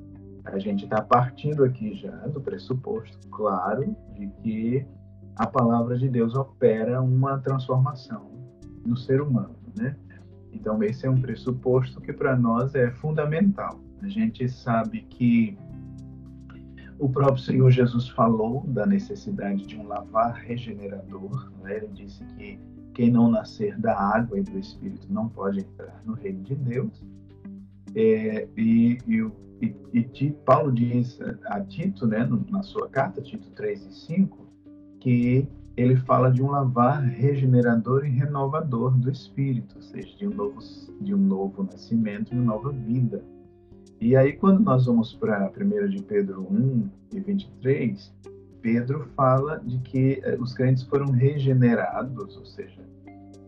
[0.44, 4.86] A gente está partindo aqui já do pressuposto, claro, de que
[5.34, 8.30] a palavra de Deus opera uma transformação
[8.86, 9.96] no ser humano, né?
[10.52, 13.80] Então esse é um pressuposto que para nós é fundamental.
[14.02, 15.56] A gente sabe que
[16.98, 21.52] O próprio Senhor Jesus falou da necessidade de um lavar regenerador.
[21.62, 21.76] Né?
[21.76, 22.58] Ele disse que
[22.94, 27.04] quem não nascer da água e do Espírito não pode entrar no reino de Deus.
[27.94, 29.30] É, e, e,
[29.92, 34.46] e, Paulo diz a Tito, né, na sua carta, Tito 3 e 5,
[35.00, 35.46] que
[35.76, 40.58] ele fala de um lavar regenerador e renovador do espírito, ou seja, de um novo,
[41.00, 43.22] de um novo nascimento, de uma nova vida.
[44.00, 48.14] E aí, quando nós vamos para 1 de Pedro 1 e 23,
[48.62, 52.80] Pedro fala de que eh, os crentes foram regenerados, ou seja,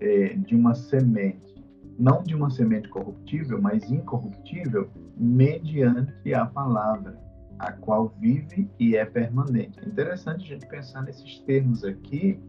[0.01, 1.55] é, de uma semente,
[1.99, 7.18] não de uma semente corruptível, mas incorruptível, mediante a palavra,
[7.59, 9.80] a qual vive e é permanente.
[9.80, 12.40] É interessante a gente pensar nesses termos aqui,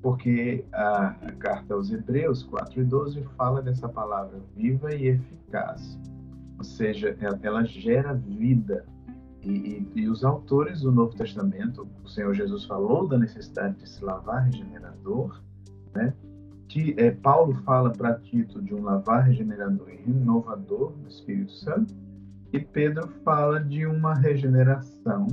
[0.00, 5.98] porque a, carta aos Hebreus 4 e 12 fala dessa palavra viva e eficaz
[6.62, 8.86] ou seja, ela gera vida.
[9.42, 13.88] E, e, e, os autores do Novo Testamento, o Senhor Jesus falou da necessidade de
[13.88, 15.42] se lavar regenerador,
[15.92, 16.14] né?
[16.68, 21.92] Que, é, Paulo fala para Tito de um lavar regenerador e renovador do Espírito Santo,
[22.52, 25.26] e Pedro fala de uma regeneração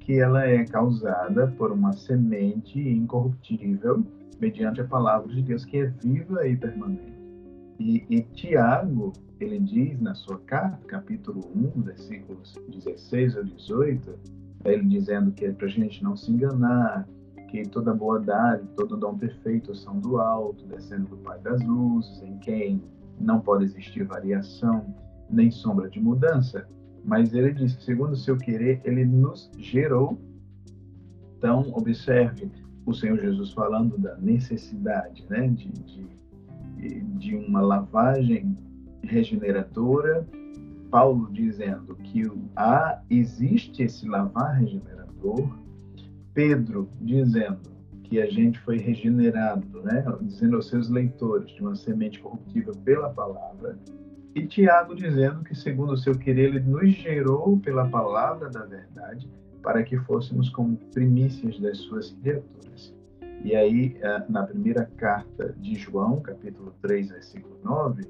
[0.00, 4.04] que ela é causada por uma semente incorruptível
[4.38, 7.16] mediante a palavra de Deus que é viva e permanente.
[7.78, 14.14] E, e Tiago ele diz na sua carta, capítulo 1, versículos 16 a 18,
[14.64, 17.06] ele dizendo que é para a gente não se enganar,
[17.48, 22.22] que toda boa dádiva, todo dom perfeito são do alto, descendo do Pai das luzes,
[22.22, 22.82] em quem
[23.20, 24.94] não pode existir variação,
[25.30, 26.66] nem sombra de mudança.
[27.04, 30.18] Mas ele diz que, segundo o seu querer, ele nos gerou.
[31.36, 32.50] Então, observe
[32.84, 38.56] o Senhor Jesus falando da necessidade né, de, de, de uma lavagem
[39.02, 40.26] regeneradora,
[40.90, 42.22] Paulo dizendo que
[42.54, 45.58] há, existe esse lavar regenerador,
[46.32, 50.04] Pedro dizendo que a gente foi regenerado, né?
[50.22, 53.76] dizendo aos seus leitores, de uma semente corruptível pela palavra,
[54.36, 59.30] e Tiago dizendo que, segundo o seu querer, ele nos gerou pela palavra da verdade
[59.62, 62.94] para que fôssemos como primícias das suas criaturas.
[63.42, 68.04] E aí, eh, na primeira carta de João, capítulo 3, versículo 9,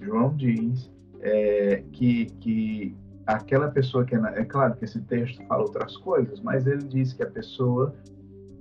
[0.00, 5.62] João diz é, que, que aquela pessoa que é, é claro que esse texto fala
[5.62, 7.94] outras coisas, mas ele diz que a pessoa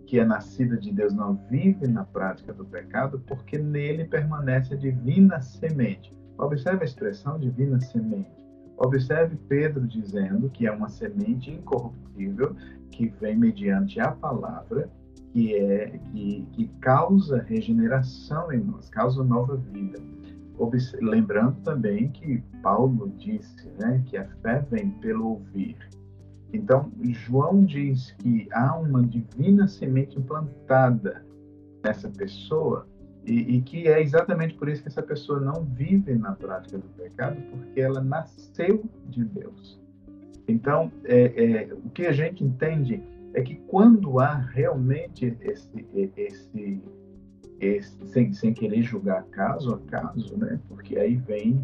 [0.06, 4.78] que é nascida de Deus não vive na prática do pecado, porque nele permanece a
[4.78, 6.16] divina semente.
[6.38, 8.30] Observe a expressão divina semente.
[8.78, 12.56] Observe Pedro dizendo que é uma semente incorruptível
[12.92, 14.90] que vem mediante a palavra,
[15.34, 20.00] que é que, que causa regeneração em nós, causa nova vida
[21.02, 25.78] lembrando também que Paulo disse né, que a fé vem pelo ouvir.
[26.52, 31.26] Então, João diz que há uma divina semente implantada
[31.84, 32.87] nessa pessoa
[33.28, 36.88] e, e, que é exatamente por isso que essa pessoa não vive na prática do
[36.90, 39.78] pecado, porque ela nasceu de Deus.
[40.48, 43.04] Então, é, é, o que a gente entende
[43.34, 46.82] é que quando há realmente esse, esse
[48.06, 50.58] sem, sem querer julgar caso a caso, né?
[50.70, 51.62] porque aí vem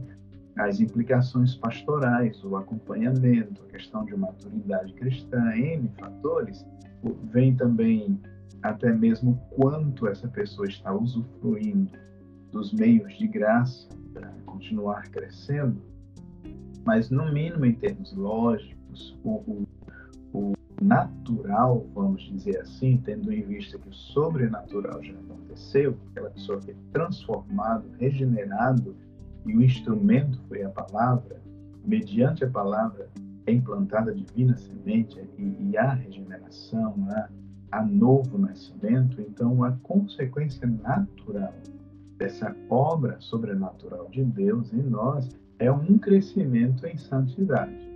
[0.58, 6.66] as implicações pastorais, o acompanhamento, a questão de maturidade cristã, N fatores,
[7.32, 8.20] vem também
[8.64, 11.92] até mesmo quanto essa pessoa está usufruindo
[12.52, 15.82] dos meios de graça para continuar crescendo,
[16.86, 19.66] mas no mínimo em termos lógicos, o,
[20.34, 26.62] o, natural, vamos dizer assim, tendo em vista que o sobrenatural já aconteceu, aquela pessoa
[26.62, 28.96] foi transformado, regenerado,
[29.46, 31.42] e o instrumento foi a palavra,
[31.86, 33.10] mediante a palavra
[33.46, 37.30] é implantada a divina semente e, e há regeneração, há,
[37.74, 41.54] há novo nascimento, então a consequência natural
[42.18, 47.90] dessa obra sobrenatural de Deus em nós é um crescimento em santidade.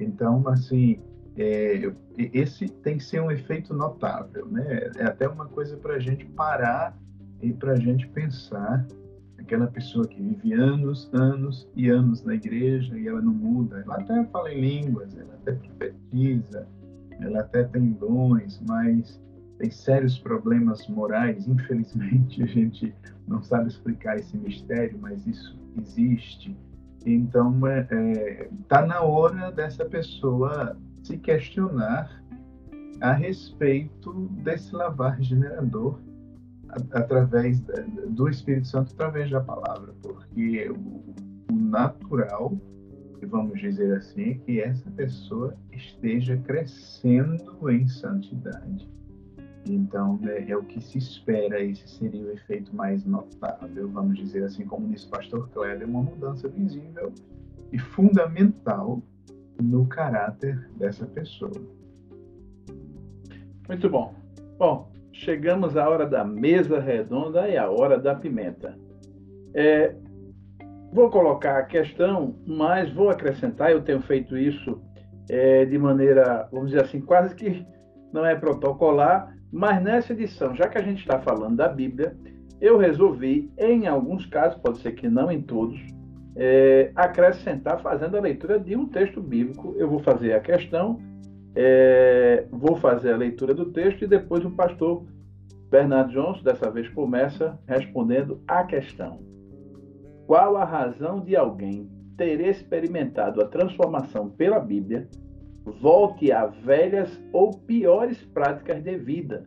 [0.00, 0.98] Então, assim,
[1.36, 4.90] é, esse tem que ser um efeito notável, né?
[4.96, 6.96] É até uma coisa para a gente parar
[7.40, 8.84] e para a gente pensar
[9.38, 13.80] aquela pessoa que vive anos, anos e anos na igreja e ela não muda.
[13.80, 16.66] Ela até fala em línguas, ela até profetiza,
[17.20, 19.20] ela até tem dons, mas
[19.58, 21.46] tem sérios problemas morais.
[21.46, 22.94] Infelizmente, a gente
[23.26, 26.56] não sabe explicar esse mistério, mas isso existe.
[27.06, 32.22] Então, está é, é, tá na hora dessa pessoa se questionar
[33.00, 34.12] a respeito
[34.42, 36.00] desse lavar regenerador
[36.92, 37.60] através
[38.08, 41.14] do Espírito Santo, através da palavra, porque o,
[41.52, 42.56] natural
[43.24, 48.88] vamos dizer assim, que essa pessoa esteja crescendo em santidade.
[49.68, 54.44] Então, é, é, o que se espera, esse seria o efeito mais notável, vamos dizer
[54.44, 57.12] assim, como disse o pastor Kleber, uma mudança visível
[57.72, 59.02] e fundamental
[59.62, 61.52] no caráter dessa pessoa.
[63.66, 64.14] Muito bom.
[64.58, 68.76] Bom, chegamos à hora da mesa redonda e à hora da pimenta.
[69.54, 69.94] É,
[70.94, 74.80] vou colocar a questão, mas vou acrescentar, eu tenho feito isso
[75.28, 77.66] é, de maneira, vamos dizer assim, quase que
[78.12, 82.16] não é protocolar, mas nessa edição, já que a gente está falando da Bíblia,
[82.60, 85.80] eu resolvi, em alguns casos, pode ser que não em todos,
[86.36, 89.74] é, acrescentar fazendo a leitura de um texto bíblico.
[89.76, 91.00] Eu vou fazer a questão,
[91.56, 95.04] é, vou fazer a leitura do texto e depois o pastor
[95.70, 99.33] Bernardo Johnson, dessa vez, começa respondendo a questão:
[100.26, 105.08] Qual a razão de alguém ter experimentado a transformação pela Bíblia
[105.80, 109.46] volte a velhas ou piores práticas de vida?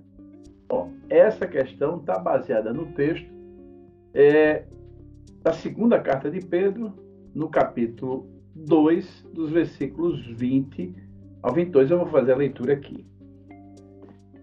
[0.68, 3.30] Bom, essa questão está baseada no texto
[4.14, 4.66] é,
[5.42, 6.94] da segunda carta de Pedro,
[7.34, 10.94] no capítulo 2, dos versículos 20
[11.42, 11.90] ao 22.
[11.90, 13.06] Eu vou fazer a leitura aqui.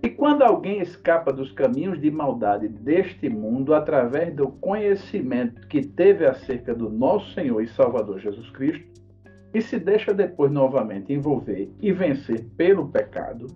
[0.04, 6.26] E quando alguém escapa dos caminhos de maldade deste mundo através do conhecimento que teve
[6.26, 8.86] acerca do nosso Senhor e Salvador Jesus Cristo,
[9.54, 13.46] e se deixa depois novamente envolver e vencer pelo pecado,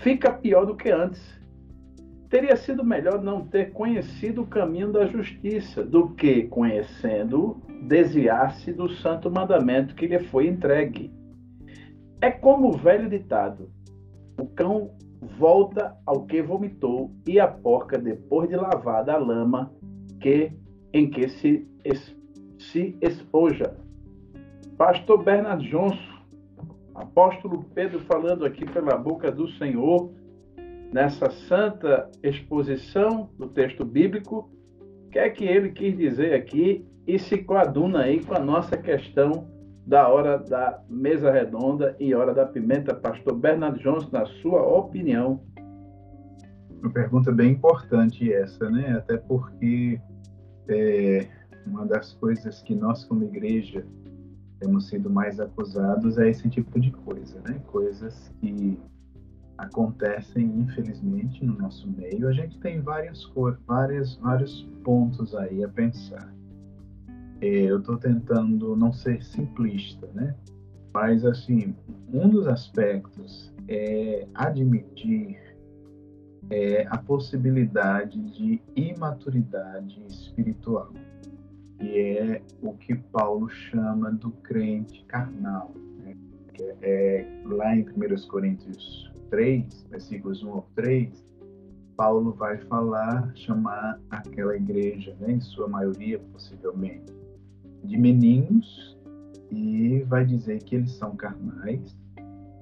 [0.00, 1.40] fica pior do que antes
[2.30, 8.88] Teria sido melhor não ter conhecido o caminho da justiça do que, conhecendo-o, desviar-se do
[8.88, 11.12] santo mandamento que lhe foi entregue.
[12.20, 13.68] É como o velho ditado:
[14.40, 19.72] o cão volta ao que vomitou e a porca depois de lavada a lama
[20.20, 20.52] que
[20.92, 22.16] em que se, es,
[22.58, 23.76] se espoja.
[24.76, 26.24] Pastor Bernard Johnson,
[26.94, 30.10] apóstolo Pedro falando aqui pela boca do Senhor,
[30.92, 34.50] nessa santa exposição do texto bíblico,
[35.06, 38.76] o que é que ele quis dizer aqui e se coaduna aí com a nossa
[38.76, 39.48] questão
[39.90, 45.40] da hora da mesa redonda e hora da pimenta, pastor Bernardo Jones, na sua opinião?
[46.80, 48.92] Uma pergunta bem importante essa, né?
[48.98, 50.00] Até porque
[50.68, 51.26] é,
[51.66, 53.84] uma das coisas que nós como igreja
[54.60, 57.60] temos sido mais acusados é esse tipo de coisa, né?
[57.66, 58.78] Coisas que
[59.58, 63.28] acontecem, infelizmente, no nosso meio, a gente tem várias,
[63.66, 66.32] várias, vários pontos aí a pensar.
[67.40, 70.34] É, eu estou tentando não ser simplista, né?
[70.92, 71.74] Mas, assim,
[72.12, 75.38] um dos aspectos é admitir
[76.50, 80.92] é, a possibilidade de imaturidade espiritual,
[81.78, 85.72] que é o que Paulo chama do crente carnal.
[85.98, 86.16] Né?
[86.82, 91.30] É, lá em 1 Coríntios 3, versículos 1 ao 3,
[91.96, 97.12] Paulo vai falar, chamar aquela igreja, né, em sua maioria possivelmente,
[97.84, 98.98] de meninos
[99.50, 101.98] e vai dizer que eles são carnais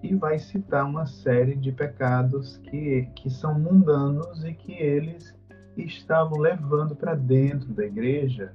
[0.02, 5.34] e vai citar uma série de pecados que, que são mundanos e que eles
[5.76, 8.52] estavam levando para dentro da igreja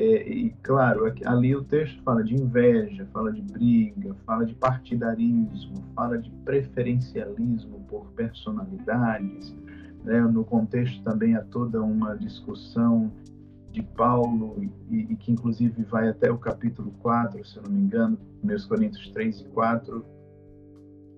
[0.00, 5.84] é, e claro, ali o texto fala de inveja, fala de briga, fala de partidarismo,
[5.94, 9.54] fala de preferencialismo por personalidades.
[10.02, 10.22] Né?
[10.22, 13.12] No contexto também há toda uma discussão
[13.70, 14.56] de Paulo,
[14.90, 18.64] e, e, que inclusive vai até o capítulo 4, se eu não me engano, meus
[18.64, 20.04] Coríntios 3 e 4,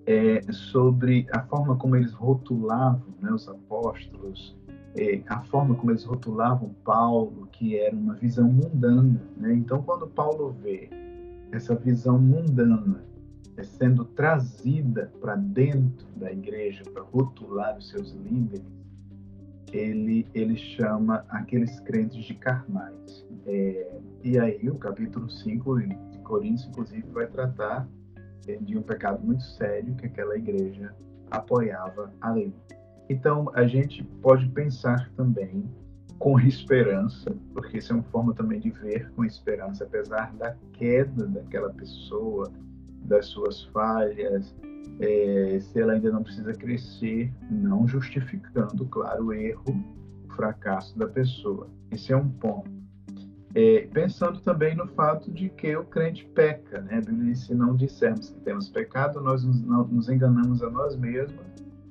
[0.05, 4.55] é, sobre a forma como eles rotulavam né, os apóstolos,
[4.95, 9.21] é, a forma como eles rotulavam Paulo, que era uma visão mundana.
[9.37, 9.53] Né?
[9.53, 10.89] Então, quando Paulo vê
[11.51, 13.03] essa visão mundana
[13.57, 18.82] é, sendo trazida para dentro da igreja para rotular os seus líderes,
[19.73, 23.25] ele, ele chama aqueles crentes de carnais.
[23.45, 27.87] É, e aí, o capítulo 5 de Coríntios, inclusive, vai tratar
[28.47, 30.95] é, de um pecado muito sério que aquela igreja
[31.31, 32.53] apoiava ali.
[33.09, 35.65] Então, a gente pode pensar também
[36.19, 41.25] com esperança, porque isso é uma forma também de ver com esperança, apesar da queda
[41.27, 42.49] daquela pessoa,
[43.05, 44.55] das suas falhas,
[44.99, 49.83] é, se ela ainda não precisa crescer, não justificando, claro, o erro,
[50.25, 51.67] o fracasso da pessoa.
[51.91, 52.71] Esse é um ponto.
[53.55, 57.01] É, pensando também no fato de que o crente peca, né?
[57.35, 61.45] Se não dissermos que temos pecado, nós nos, nos enganamos a nós mesmos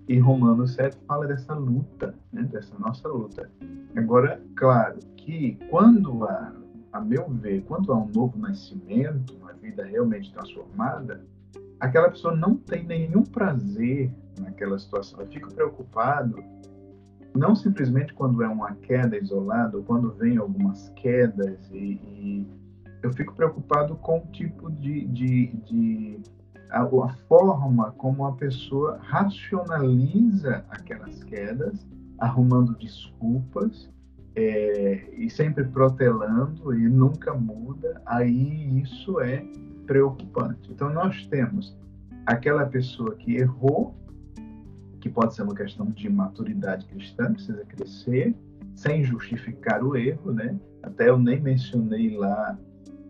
[0.09, 3.49] e Romanos 7 fala dessa luta, né, dessa nossa luta.
[3.95, 6.53] Agora, claro que quando há,
[6.93, 11.25] a meu ver, quando há um novo nascimento, nós vida realmente transformada,
[11.83, 15.21] aquela pessoa não tem nenhum prazer naquela situação.
[15.21, 16.43] Eu fico preocupado
[17.35, 22.47] não simplesmente quando é uma queda isolada, ou quando vem algumas quedas, e, e
[23.03, 26.21] eu fico preocupado com o tipo de, de, de
[26.71, 31.85] a, a, forma como a pessoa racionaliza aquelas quedas,
[32.19, 33.91] arrumando desculpas
[34.37, 39.45] é, e sempre protelando e nunca muda, aí isso é
[39.87, 40.71] preocupante.
[40.71, 41.77] Então nós temos
[42.27, 43.95] aquela pessoa que errou
[45.03, 48.37] que pode ser uma questão de maturidade cristã, precisa crescer,
[48.77, 50.57] sem justificar o erro, né?
[50.81, 52.57] Até eu nem mencionei lá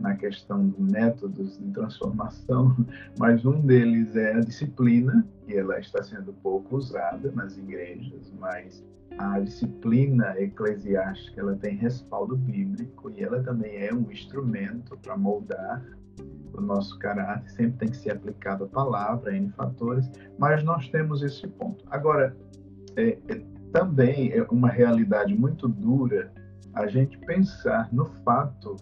[0.00, 2.74] na questão dos métodos de transformação,
[3.18, 8.82] mas um deles é a disciplina, que ela está sendo pouco usada nas igrejas, mas
[9.18, 15.84] a disciplina eclesiástica ela tem respaldo bíblico e ela também é um instrumento para moldar
[16.54, 21.22] o nosso caráter, sempre tem que ser aplicado a palavra, N fatores, mas nós temos
[21.22, 21.84] esse ponto.
[21.90, 22.36] Agora,
[22.96, 23.42] é, é,
[23.72, 26.32] também é uma realidade muito dura
[26.74, 28.76] a gente pensar no fato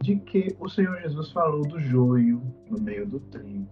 [0.00, 3.68] de que o Senhor Jesus falou do joio no meio do trigo.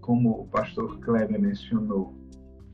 [0.00, 2.14] Como o pastor Kleber mencionou,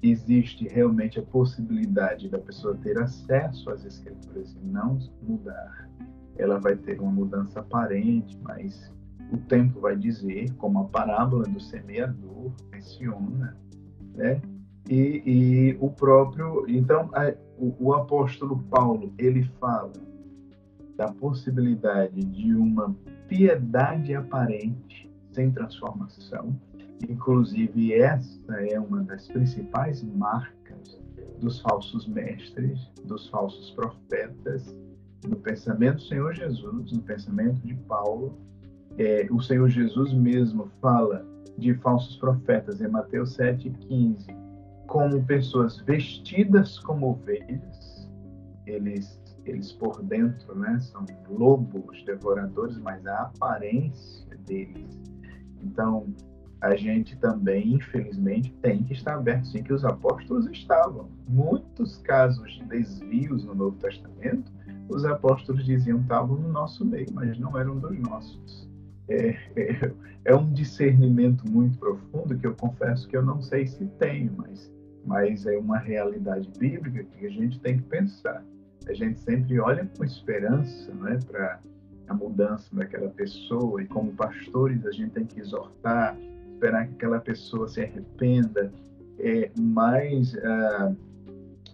[0.03, 5.89] existe realmente a possibilidade da pessoa ter acesso às escrituras e não mudar.
[6.37, 8.91] Ela vai ter uma mudança aparente, mas
[9.33, 13.57] o tempo vai dizer, como a parábola do semeador menciona,
[14.15, 14.41] né?
[14.89, 19.93] E, e o próprio, então, a, o, o apóstolo Paulo ele fala
[20.97, 22.95] da possibilidade de uma
[23.29, 26.59] piedade aparente sem transformação.
[27.09, 31.01] Inclusive, essa é uma das principais marcas
[31.39, 34.77] dos falsos mestres, dos falsos profetas,
[35.27, 38.37] no pensamento do Senhor Jesus, no pensamento de Paulo,
[38.99, 41.25] é, o Senhor Jesus mesmo fala
[41.57, 44.35] de falsos profetas em Mateus 7,15,
[44.87, 48.11] como pessoas vestidas como ovelhas,
[48.67, 54.99] eles, eles por dentro né, são lobos devoradores, mas a aparência deles.
[55.63, 56.07] Então,
[56.61, 61.09] a gente também, infelizmente, tem que estar aberto, sim, que os apóstolos estavam.
[61.29, 64.53] Muitos casos de desvios no Novo Testamento,
[64.89, 68.70] os apóstolos diziam estavam no nosso meio, mas não eram dos nossos
[69.11, 69.37] é,
[70.25, 74.73] é, um discernimento muito profundo que eu confesso que eu não sei se tenho, mas,
[75.05, 78.45] mas é uma realidade bíblica que a gente tem que pensar.
[78.89, 81.61] A gente sempre olha com esperança né, para
[82.09, 86.17] a mudança daquela pessoa e como pastores a gente tem que exortar,
[86.55, 88.73] esperar que aquela pessoa se arrependa,
[89.19, 90.93] é, mas ah,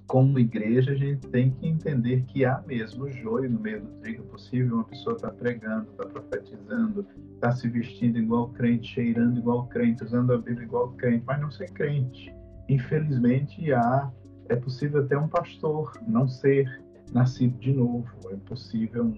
[0.07, 4.23] como igreja, a gente tem que entender que há mesmo joio no meio do trigo.
[4.23, 8.49] É possível uma pessoa estar tá pregando, estar tá profetizando, estar tá se vestindo igual
[8.51, 12.33] crente, cheirando igual crente, usando a Bíblia igual crente, mas não ser crente.
[12.69, 14.11] Infelizmente, há,
[14.49, 16.83] é possível até um pastor não ser
[17.13, 18.07] nascido de novo.
[18.31, 19.13] É possível,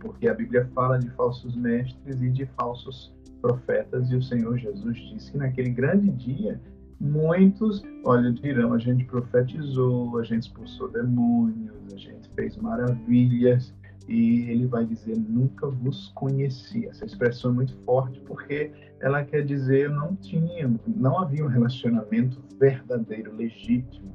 [0.00, 4.96] porque a Bíblia fala de falsos mestres e de falsos profetas, e o Senhor Jesus
[4.96, 6.60] disse que naquele grande dia
[7.02, 13.74] muitos, olha, dirão, a gente profetizou, a gente expulsou demônios, a gente fez maravilhas,
[14.08, 16.86] e ele vai dizer, nunca vos conheci.
[16.86, 22.40] Essa expressão é muito forte porque ela quer dizer, não tinha, não havia um relacionamento
[22.58, 24.12] verdadeiro, legítimo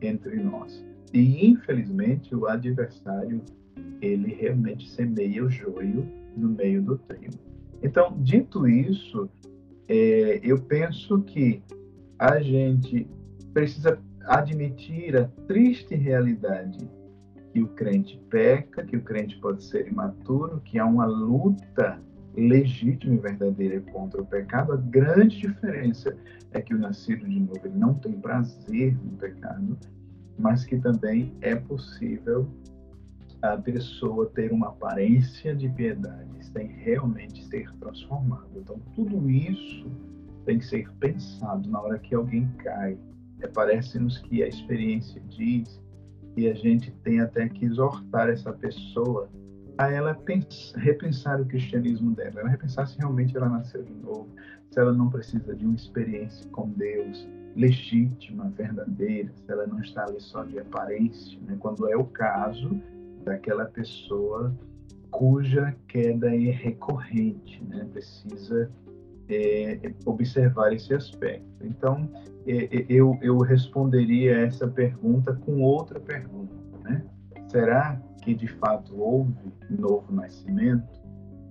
[0.00, 0.84] entre nós.
[1.12, 3.42] E infelizmente o adversário,
[4.00, 7.34] ele realmente semeia o joio no meio do trigo.
[7.82, 9.28] Então, dito isso,
[9.88, 11.62] é, eu penso que
[12.18, 13.08] a gente
[13.52, 16.88] precisa admitir a triste realidade
[17.52, 22.00] que o crente peca, que o crente pode ser imaturo, que há uma luta
[22.36, 24.72] legítima e verdadeira contra o pecado.
[24.72, 26.14] A grande diferença
[26.52, 29.78] é que o nascido de novo não tem prazer no pecado,
[30.38, 32.46] mas que também é possível
[33.40, 38.50] a pessoa ter uma aparência de piedade sem realmente ser transformado.
[38.56, 39.90] Então, tudo isso
[40.46, 42.96] tem que ser pensado na hora que alguém cai.
[43.40, 45.82] É, Parece-nos que a experiência diz
[46.34, 49.28] que a gente tem até que exortar essa pessoa
[49.76, 54.28] a ela pensar, repensar o cristianismo dela, ela repensar se realmente ela nasceu de novo,
[54.70, 60.04] se ela não precisa de uma experiência com Deus legítima, verdadeira, se ela não está
[60.04, 61.56] ali só de aparência, né?
[61.58, 62.80] quando é o caso
[63.24, 64.54] daquela pessoa
[65.10, 67.86] cuja queda é recorrente, né?
[67.92, 68.70] precisa
[69.28, 71.46] é, observar esse aspecto.
[71.62, 72.08] Então,
[72.46, 76.54] é, é, eu, eu responderia essa pergunta com outra pergunta,
[76.84, 77.04] né?
[77.48, 79.34] Será que de fato houve
[79.70, 80.86] novo nascimento?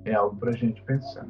[0.06, 1.28] É algo para a gente pensar.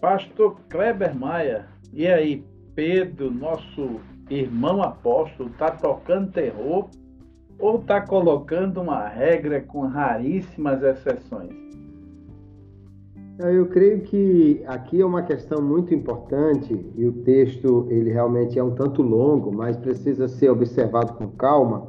[0.00, 2.44] Pastor Kleber Maia, e aí,
[2.74, 4.00] Pedro, nosso
[4.30, 6.88] irmão apóstolo, está tocando terror
[7.58, 11.67] ou está colocando uma regra com raríssimas exceções?
[13.38, 18.64] Eu creio que aqui é uma questão muito importante e o texto ele realmente é
[18.64, 21.86] um tanto longo, mas precisa ser observado com calma.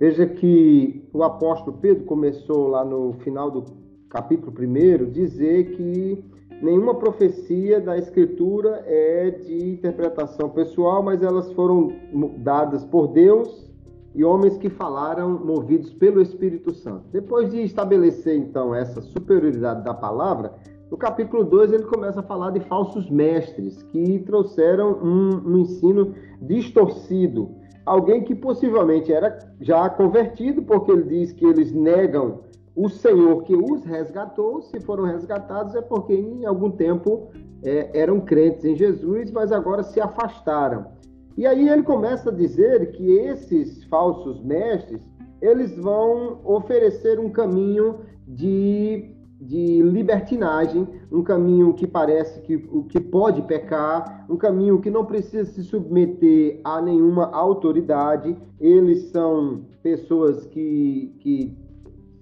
[0.00, 3.64] Veja que o apóstolo Pedro começou lá no final do
[4.08, 6.24] capítulo 1 dizer que
[6.62, 11.92] nenhuma profecia da Escritura é de interpretação pessoal, mas elas foram
[12.38, 13.70] dadas por Deus
[14.14, 17.04] e homens que falaram movidos pelo Espírito Santo.
[17.12, 20.54] Depois de estabelecer então essa superioridade da palavra,
[20.90, 26.14] no capítulo 2 ele começa a falar de falsos mestres que trouxeram um, um ensino
[26.40, 27.50] distorcido.
[27.84, 32.40] Alguém que possivelmente era já convertido, porque ele diz que eles negam
[32.74, 37.28] o Senhor que os resgatou, se foram resgatados, é porque em algum tempo
[37.62, 40.86] é, eram crentes em Jesus, mas agora se afastaram.
[41.36, 45.00] E aí ele começa a dizer que esses falsos mestres,
[45.40, 52.58] eles vão oferecer um caminho de, de libertinagem, um caminho que parece que,
[52.88, 58.36] que pode pecar, um caminho que não precisa se submeter a nenhuma autoridade.
[58.60, 61.56] Eles são pessoas que, que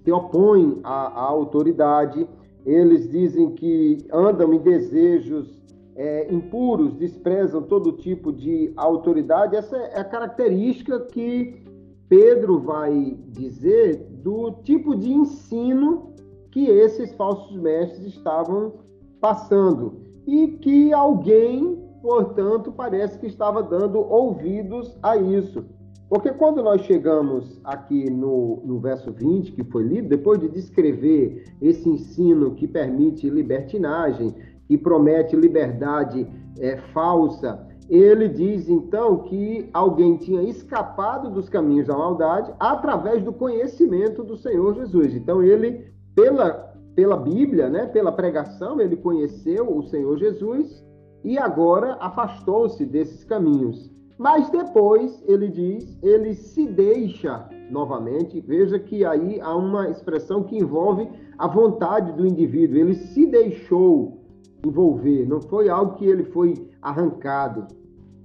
[0.03, 2.27] se opõem à, à autoridade,
[2.65, 5.57] eles dizem que andam em desejos
[5.95, 9.55] é, impuros, desprezam todo tipo de autoridade.
[9.55, 11.55] Essa é a característica que
[12.07, 16.13] Pedro vai dizer do tipo de ensino
[16.57, 18.73] que esses falsos mestres estavam
[19.21, 25.63] passando e que alguém, portanto, parece que estava dando ouvidos a isso.
[26.09, 31.45] Porque quando nós chegamos aqui no, no verso 20, que foi lido, depois de descrever
[31.61, 34.33] esse ensino que permite libertinagem,
[34.67, 36.27] e promete liberdade
[36.59, 43.31] é, falsa, ele diz então que alguém tinha escapado dos caminhos da maldade através do
[43.31, 45.13] conhecimento do Senhor Jesus.
[45.13, 45.85] Então ele,
[46.17, 50.83] pela, pela Bíblia, né, pela pregação, ele conheceu o Senhor Jesus
[51.23, 53.91] e agora afastou-se desses caminhos.
[54.17, 58.41] Mas depois, ele diz, ele se deixa novamente.
[58.41, 61.07] Veja que aí há uma expressão que envolve
[61.37, 62.79] a vontade do indivíduo.
[62.79, 64.23] Ele se deixou
[64.65, 67.67] envolver, não foi algo que ele foi arrancado.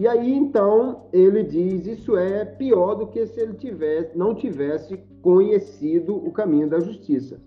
[0.01, 4.97] E aí então ele diz: isso é pior do que se ele tivesse, não tivesse
[5.21, 7.39] conhecido o caminho da justiça.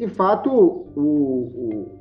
[0.00, 1.98] De fato, o, o,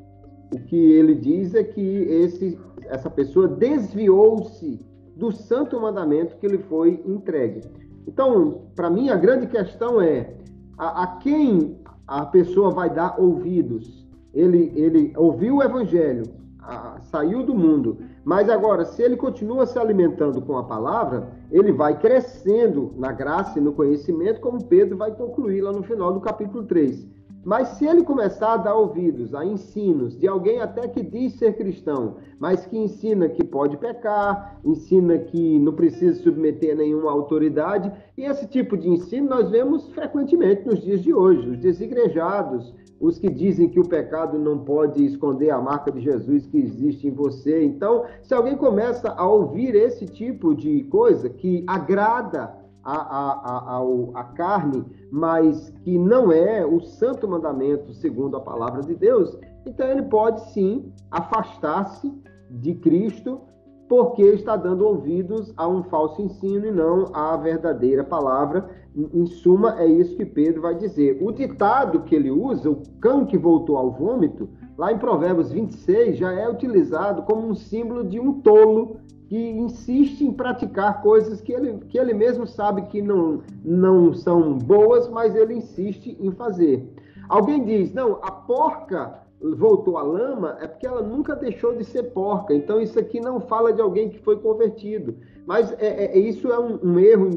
[0.55, 4.79] o que ele diz é que esse, essa pessoa desviou-se
[5.17, 7.61] do santo mandamento que lhe foi entregue.
[8.07, 10.33] Então, para mim, a grande questão é
[10.77, 11.77] a, a, quem
[12.07, 14.07] a pessoa vai dar ouvidos.
[14.33, 16.23] Ele, ele ouviu o evangelho,
[16.57, 21.73] a, saiu do mundo, mas agora, se ele continua se alimentando com a palavra, ele
[21.73, 26.21] vai crescendo na graça e no conhecimento, como Pedro vai concluir lá no final do
[26.21, 27.18] capítulo 3.
[27.49, 31.57] Mas se ele começar a dar ouvidos a ensinos de alguém até que diz ser
[31.57, 37.91] cristão, mas que ensina que pode pecar, ensina que não precisa submeter a nenhuma autoridade,
[38.15, 41.49] e esse tipo de ensino nós vemos frequentemente nos dias de hoje.
[41.49, 46.45] Os desigrejados, os que dizem que o pecado não pode esconder a marca de Jesus
[46.45, 47.63] que existe em você.
[47.63, 52.58] Então, se alguém começa a ouvir esse tipo de coisa que agrada
[52.91, 58.81] a, a, a, a, carne, mas que não é o santo mandamento segundo a palavra
[58.81, 62.11] de Deus, então ele pode sim afastar-se
[62.49, 63.41] de Cristo,
[63.87, 68.69] porque está dando ouvidos a um falso ensino e não à verdadeira palavra.
[68.95, 71.17] Em suma, é isso que Pedro vai dizer.
[71.21, 74.47] O ditado que ele usa, o cão que voltou ao vômito,
[74.77, 78.97] lá em Provérbios 26, já é utilizado como um símbolo de um tolo
[79.29, 84.57] que insiste em praticar coisas que ele, que ele mesmo sabe que não, não são
[84.57, 86.91] boas, mas ele insiste em fazer.
[87.29, 92.11] Alguém diz, não, a porca voltou à lama é porque ela nunca deixou de ser
[92.11, 92.55] porca.
[92.55, 95.15] Então isso aqui não fala de alguém que foi convertido.
[95.45, 97.29] Mas é, é, é isso é um, um erro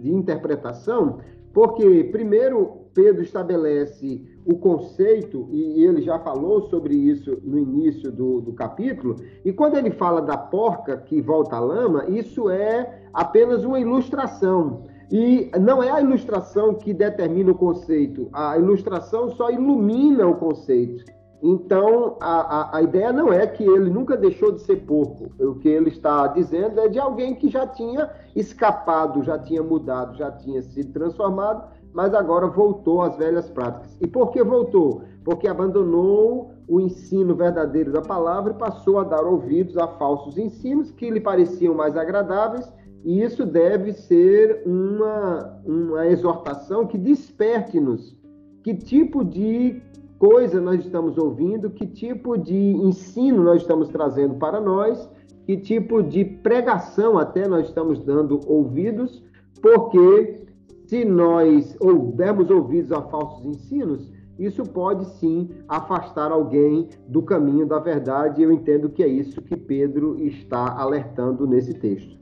[0.00, 1.20] de interpretação,
[1.52, 8.40] porque primeiro Pedro estabelece o conceito, e ele já falou sobre isso no início do,
[8.40, 13.64] do, capítulo, e quando ele fala da porca que volta à lama, isso é apenas
[13.64, 14.84] uma ilustração.
[15.12, 21.04] E não é a ilustração que determina o conceito, a ilustração só ilumina o conceito.
[21.42, 25.30] Então, a, a, a, ideia não é que ele nunca deixou de ser porco.
[25.38, 30.16] O que ele está dizendo é de alguém que já tinha escapado, já tinha mudado,
[30.16, 33.96] já tinha sido transformado, mas agora voltou às velhas práticas.
[34.02, 35.00] E por que voltou?
[35.24, 40.90] Porque abandonou o ensino verdadeiro da palavra e passou a dar ouvidos a falsos ensinos
[40.90, 42.70] que lhe pareciam mais agradáveis,
[43.02, 48.14] e isso deve ser uma, uma exortação que desperte-nos
[48.62, 49.80] que tipo de
[50.18, 55.08] coisa nós estamos ouvindo, que tipo de ensino nós estamos trazendo para nós,
[55.46, 59.24] que tipo de pregação até nós estamos dando ouvidos,
[59.62, 60.45] porque
[60.86, 67.66] se nós ou dermos ouvidos a falsos ensinos, isso pode sim afastar alguém do caminho
[67.66, 68.42] da verdade.
[68.42, 72.16] Eu entendo que é isso que Pedro está alertando nesse texto.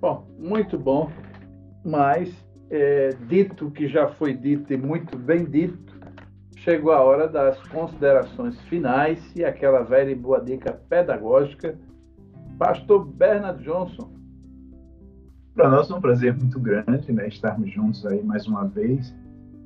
[0.00, 1.10] Bom, muito bom,
[1.84, 2.32] mas
[2.70, 5.94] é, dito que já foi dito e muito bem dito,
[6.56, 11.78] chegou a hora das considerações finais e aquela velha e boa dica pedagógica.
[12.58, 14.23] Pastor Bernard Johnson.
[15.54, 19.14] Para nós é um prazer muito grande né, estarmos juntos aí mais uma vez.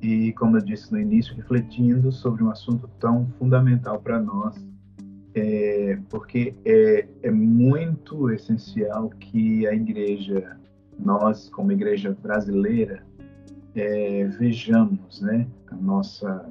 [0.01, 4.55] E, como eu disse no início, refletindo sobre um assunto tão fundamental para nós,
[5.33, 10.57] é, porque é, é muito essencial que a igreja,
[10.97, 13.03] nós como igreja brasileira,
[13.75, 16.49] é, vejamos né, a nossa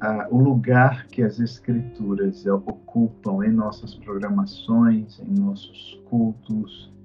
[0.00, 6.95] a, o lugar que as escrituras ocupam em nossas programações, em nossos cultos,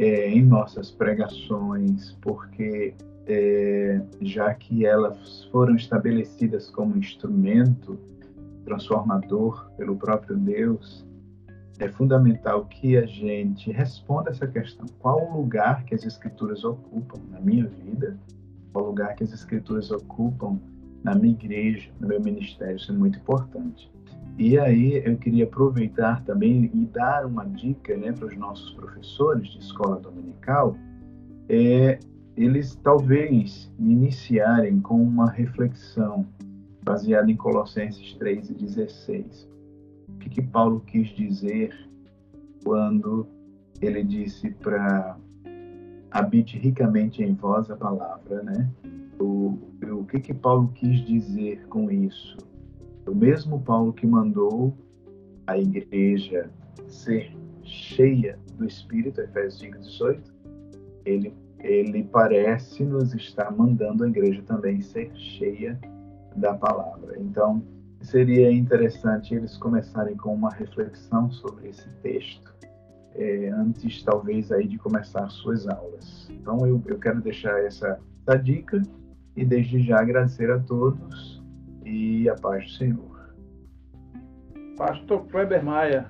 [0.00, 2.94] é, em nossas pregações, porque
[3.26, 7.98] é, já que elas foram estabelecidas como instrumento
[8.64, 11.06] transformador pelo próprio Deus,
[11.78, 17.20] é fundamental que a gente responda essa questão: qual o lugar que as escrituras ocupam
[17.30, 18.18] na minha vida?
[18.72, 20.58] Qual o lugar que as escrituras ocupam
[21.04, 23.90] na minha igreja, no meu ministério, isso é muito importante.
[24.38, 29.48] E aí eu queria aproveitar também e dar uma dica né, para os nossos professores
[29.48, 30.76] de escola dominical,
[31.48, 31.98] é
[32.36, 36.26] eles talvez iniciarem com uma reflexão
[36.82, 39.46] baseada em Colossenses 3,16.
[40.08, 41.74] O que, que Paulo quis dizer
[42.64, 43.26] quando
[43.80, 45.16] ele disse para
[46.10, 48.70] habite ricamente em vós a palavra, né?
[49.18, 52.36] O, o que que Paulo quis dizer com isso?
[53.06, 54.74] O mesmo Paulo que mandou
[55.46, 56.50] a igreja
[56.88, 57.32] ser
[57.62, 60.32] cheia do Espírito, Efésios 5:18,
[61.04, 65.78] ele ele parece nos estar mandando a igreja também ser cheia
[66.34, 67.18] da palavra.
[67.20, 67.62] Então,
[68.00, 72.50] seria interessante eles começarem com uma reflexão sobre esse texto
[73.14, 76.28] é, antes, talvez, aí de começar suas aulas.
[76.30, 78.80] Então, eu, eu quero deixar essa, essa dica
[79.36, 81.39] e desde já agradecer a todos
[81.90, 83.34] e a paz do Senhor.
[84.76, 86.06] Pastor Kleber Maia.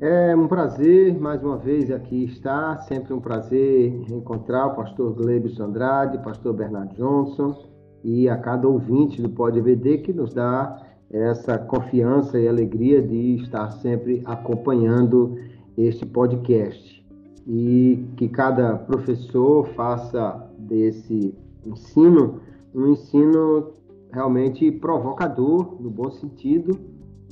[0.00, 5.64] É um prazer mais uma vez aqui estar, sempre um prazer encontrar o pastor Glebson
[5.64, 7.68] Andrade, pastor Bernardo Johnson
[8.02, 13.36] e a cada ouvinte do Pode EBD que nos dá essa confiança e alegria de
[13.36, 15.38] estar sempre acompanhando
[15.76, 17.00] este podcast.
[17.46, 21.34] E que cada professor faça desse
[21.64, 22.40] ensino,
[22.74, 23.72] um ensino
[24.12, 26.78] realmente provocador, no bom sentido,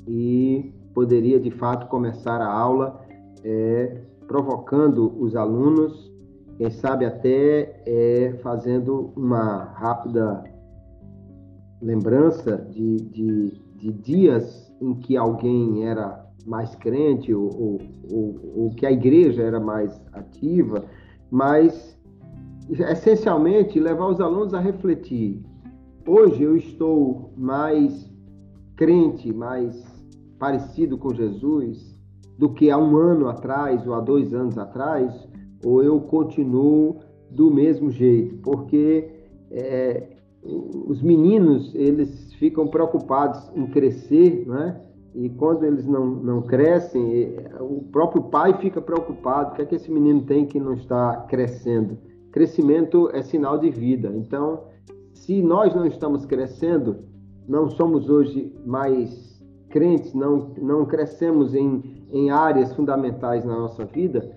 [0.09, 3.01] e poderia de fato começar a aula
[3.45, 6.11] é, provocando os alunos,
[6.57, 10.45] quem sabe até é, fazendo uma rápida
[11.81, 17.81] lembrança de, de, de, dias em que alguém era mais crente ou, ou,
[18.11, 20.85] ou, ou que a igreja era mais ativa,
[21.31, 21.99] mas
[22.69, 25.43] essencialmente levar os alunos a refletir.
[26.07, 28.11] Hoje eu estou mais
[28.75, 29.85] crente, mais
[30.39, 31.95] parecido com Jesus
[32.39, 35.29] do que há um ano atrás ou há dois anos atrás,
[35.63, 37.01] ou eu continuo
[37.31, 39.11] do mesmo jeito, porque
[39.51, 44.81] é, os meninos eles ficam preocupados em crescer, né?
[45.15, 49.75] E quando eles não, não crescem, o próprio pai fica preocupado: o que é que
[49.75, 51.99] esse menino tem que não está crescendo?
[52.33, 54.11] Crescimento é sinal de vida.
[54.15, 54.70] Então,
[55.31, 57.05] se nós não estamos crescendo,
[57.47, 64.29] não somos hoje mais crentes, não, não crescemos em, em áreas fundamentais na nossa vida,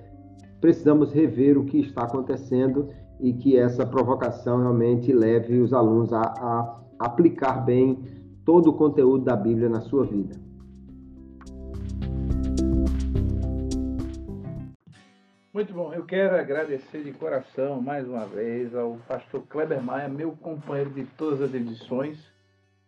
[0.62, 2.90] precisamos rever o que está acontecendo
[3.20, 7.98] e que essa provocação realmente leve os alunos a, a aplicar bem
[8.46, 10.36] todo o conteúdo da Bíblia na sua vida.
[15.54, 20.32] Muito bom, eu quero agradecer de coração mais uma vez ao pastor Kleber Maia, meu
[20.32, 22.18] companheiro de todas as edições,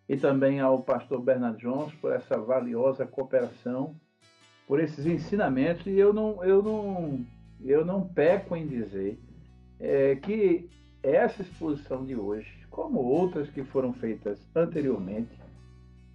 [0.09, 3.95] e também ao pastor Bernard Jones por essa valiosa cooperação,
[4.67, 5.85] por esses ensinamentos.
[5.85, 7.23] E eu não, eu não,
[7.63, 9.19] eu não peco em dizer
[9.79, 10.67] é, que
[11.03, 15.39] essa exposição de hoje, como outras que foram feitas anteriormente,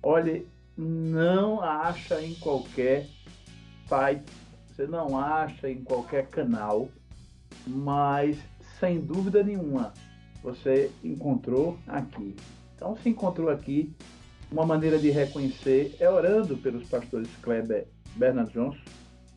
[0.03, 3.07] olhe, não acha em qualquer
[3.87, 4.50] site,
[4.81, 6.89] você não acha em qualquer canal,
[7.67, 8.39] mas
[8.79, 9.93] sem dúvida nenhuma
[10.43, 12.35] você encontrou aqui.
[12.75, 13.95] Então, se encontrou aqui,
[14.51, 17.87] uma maneira de reconhecer é orando pelos pastores Kleber
[18.17, 18.81] Bernard Johnson,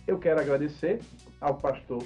[0.06, 1.00] Eu quero agradecer
[1.38, 2.02] ao pastor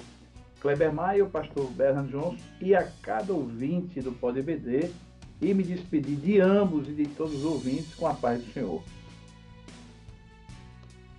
[0.59, 4.91] Kleber Maia, ao pastor Bernardo Johnson e a cada ouvinte do PodBD
[5.39, 8.83] e me despedir de ambos e de todos os ouvintes com a paz do Senhor.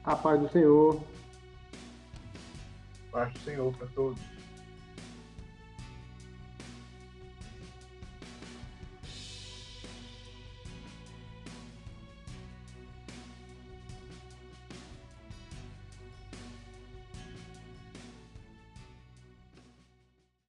[0.05, 1.01] A paz do Senhor.
[3.11, 4.38] Paz do Senhor para todos.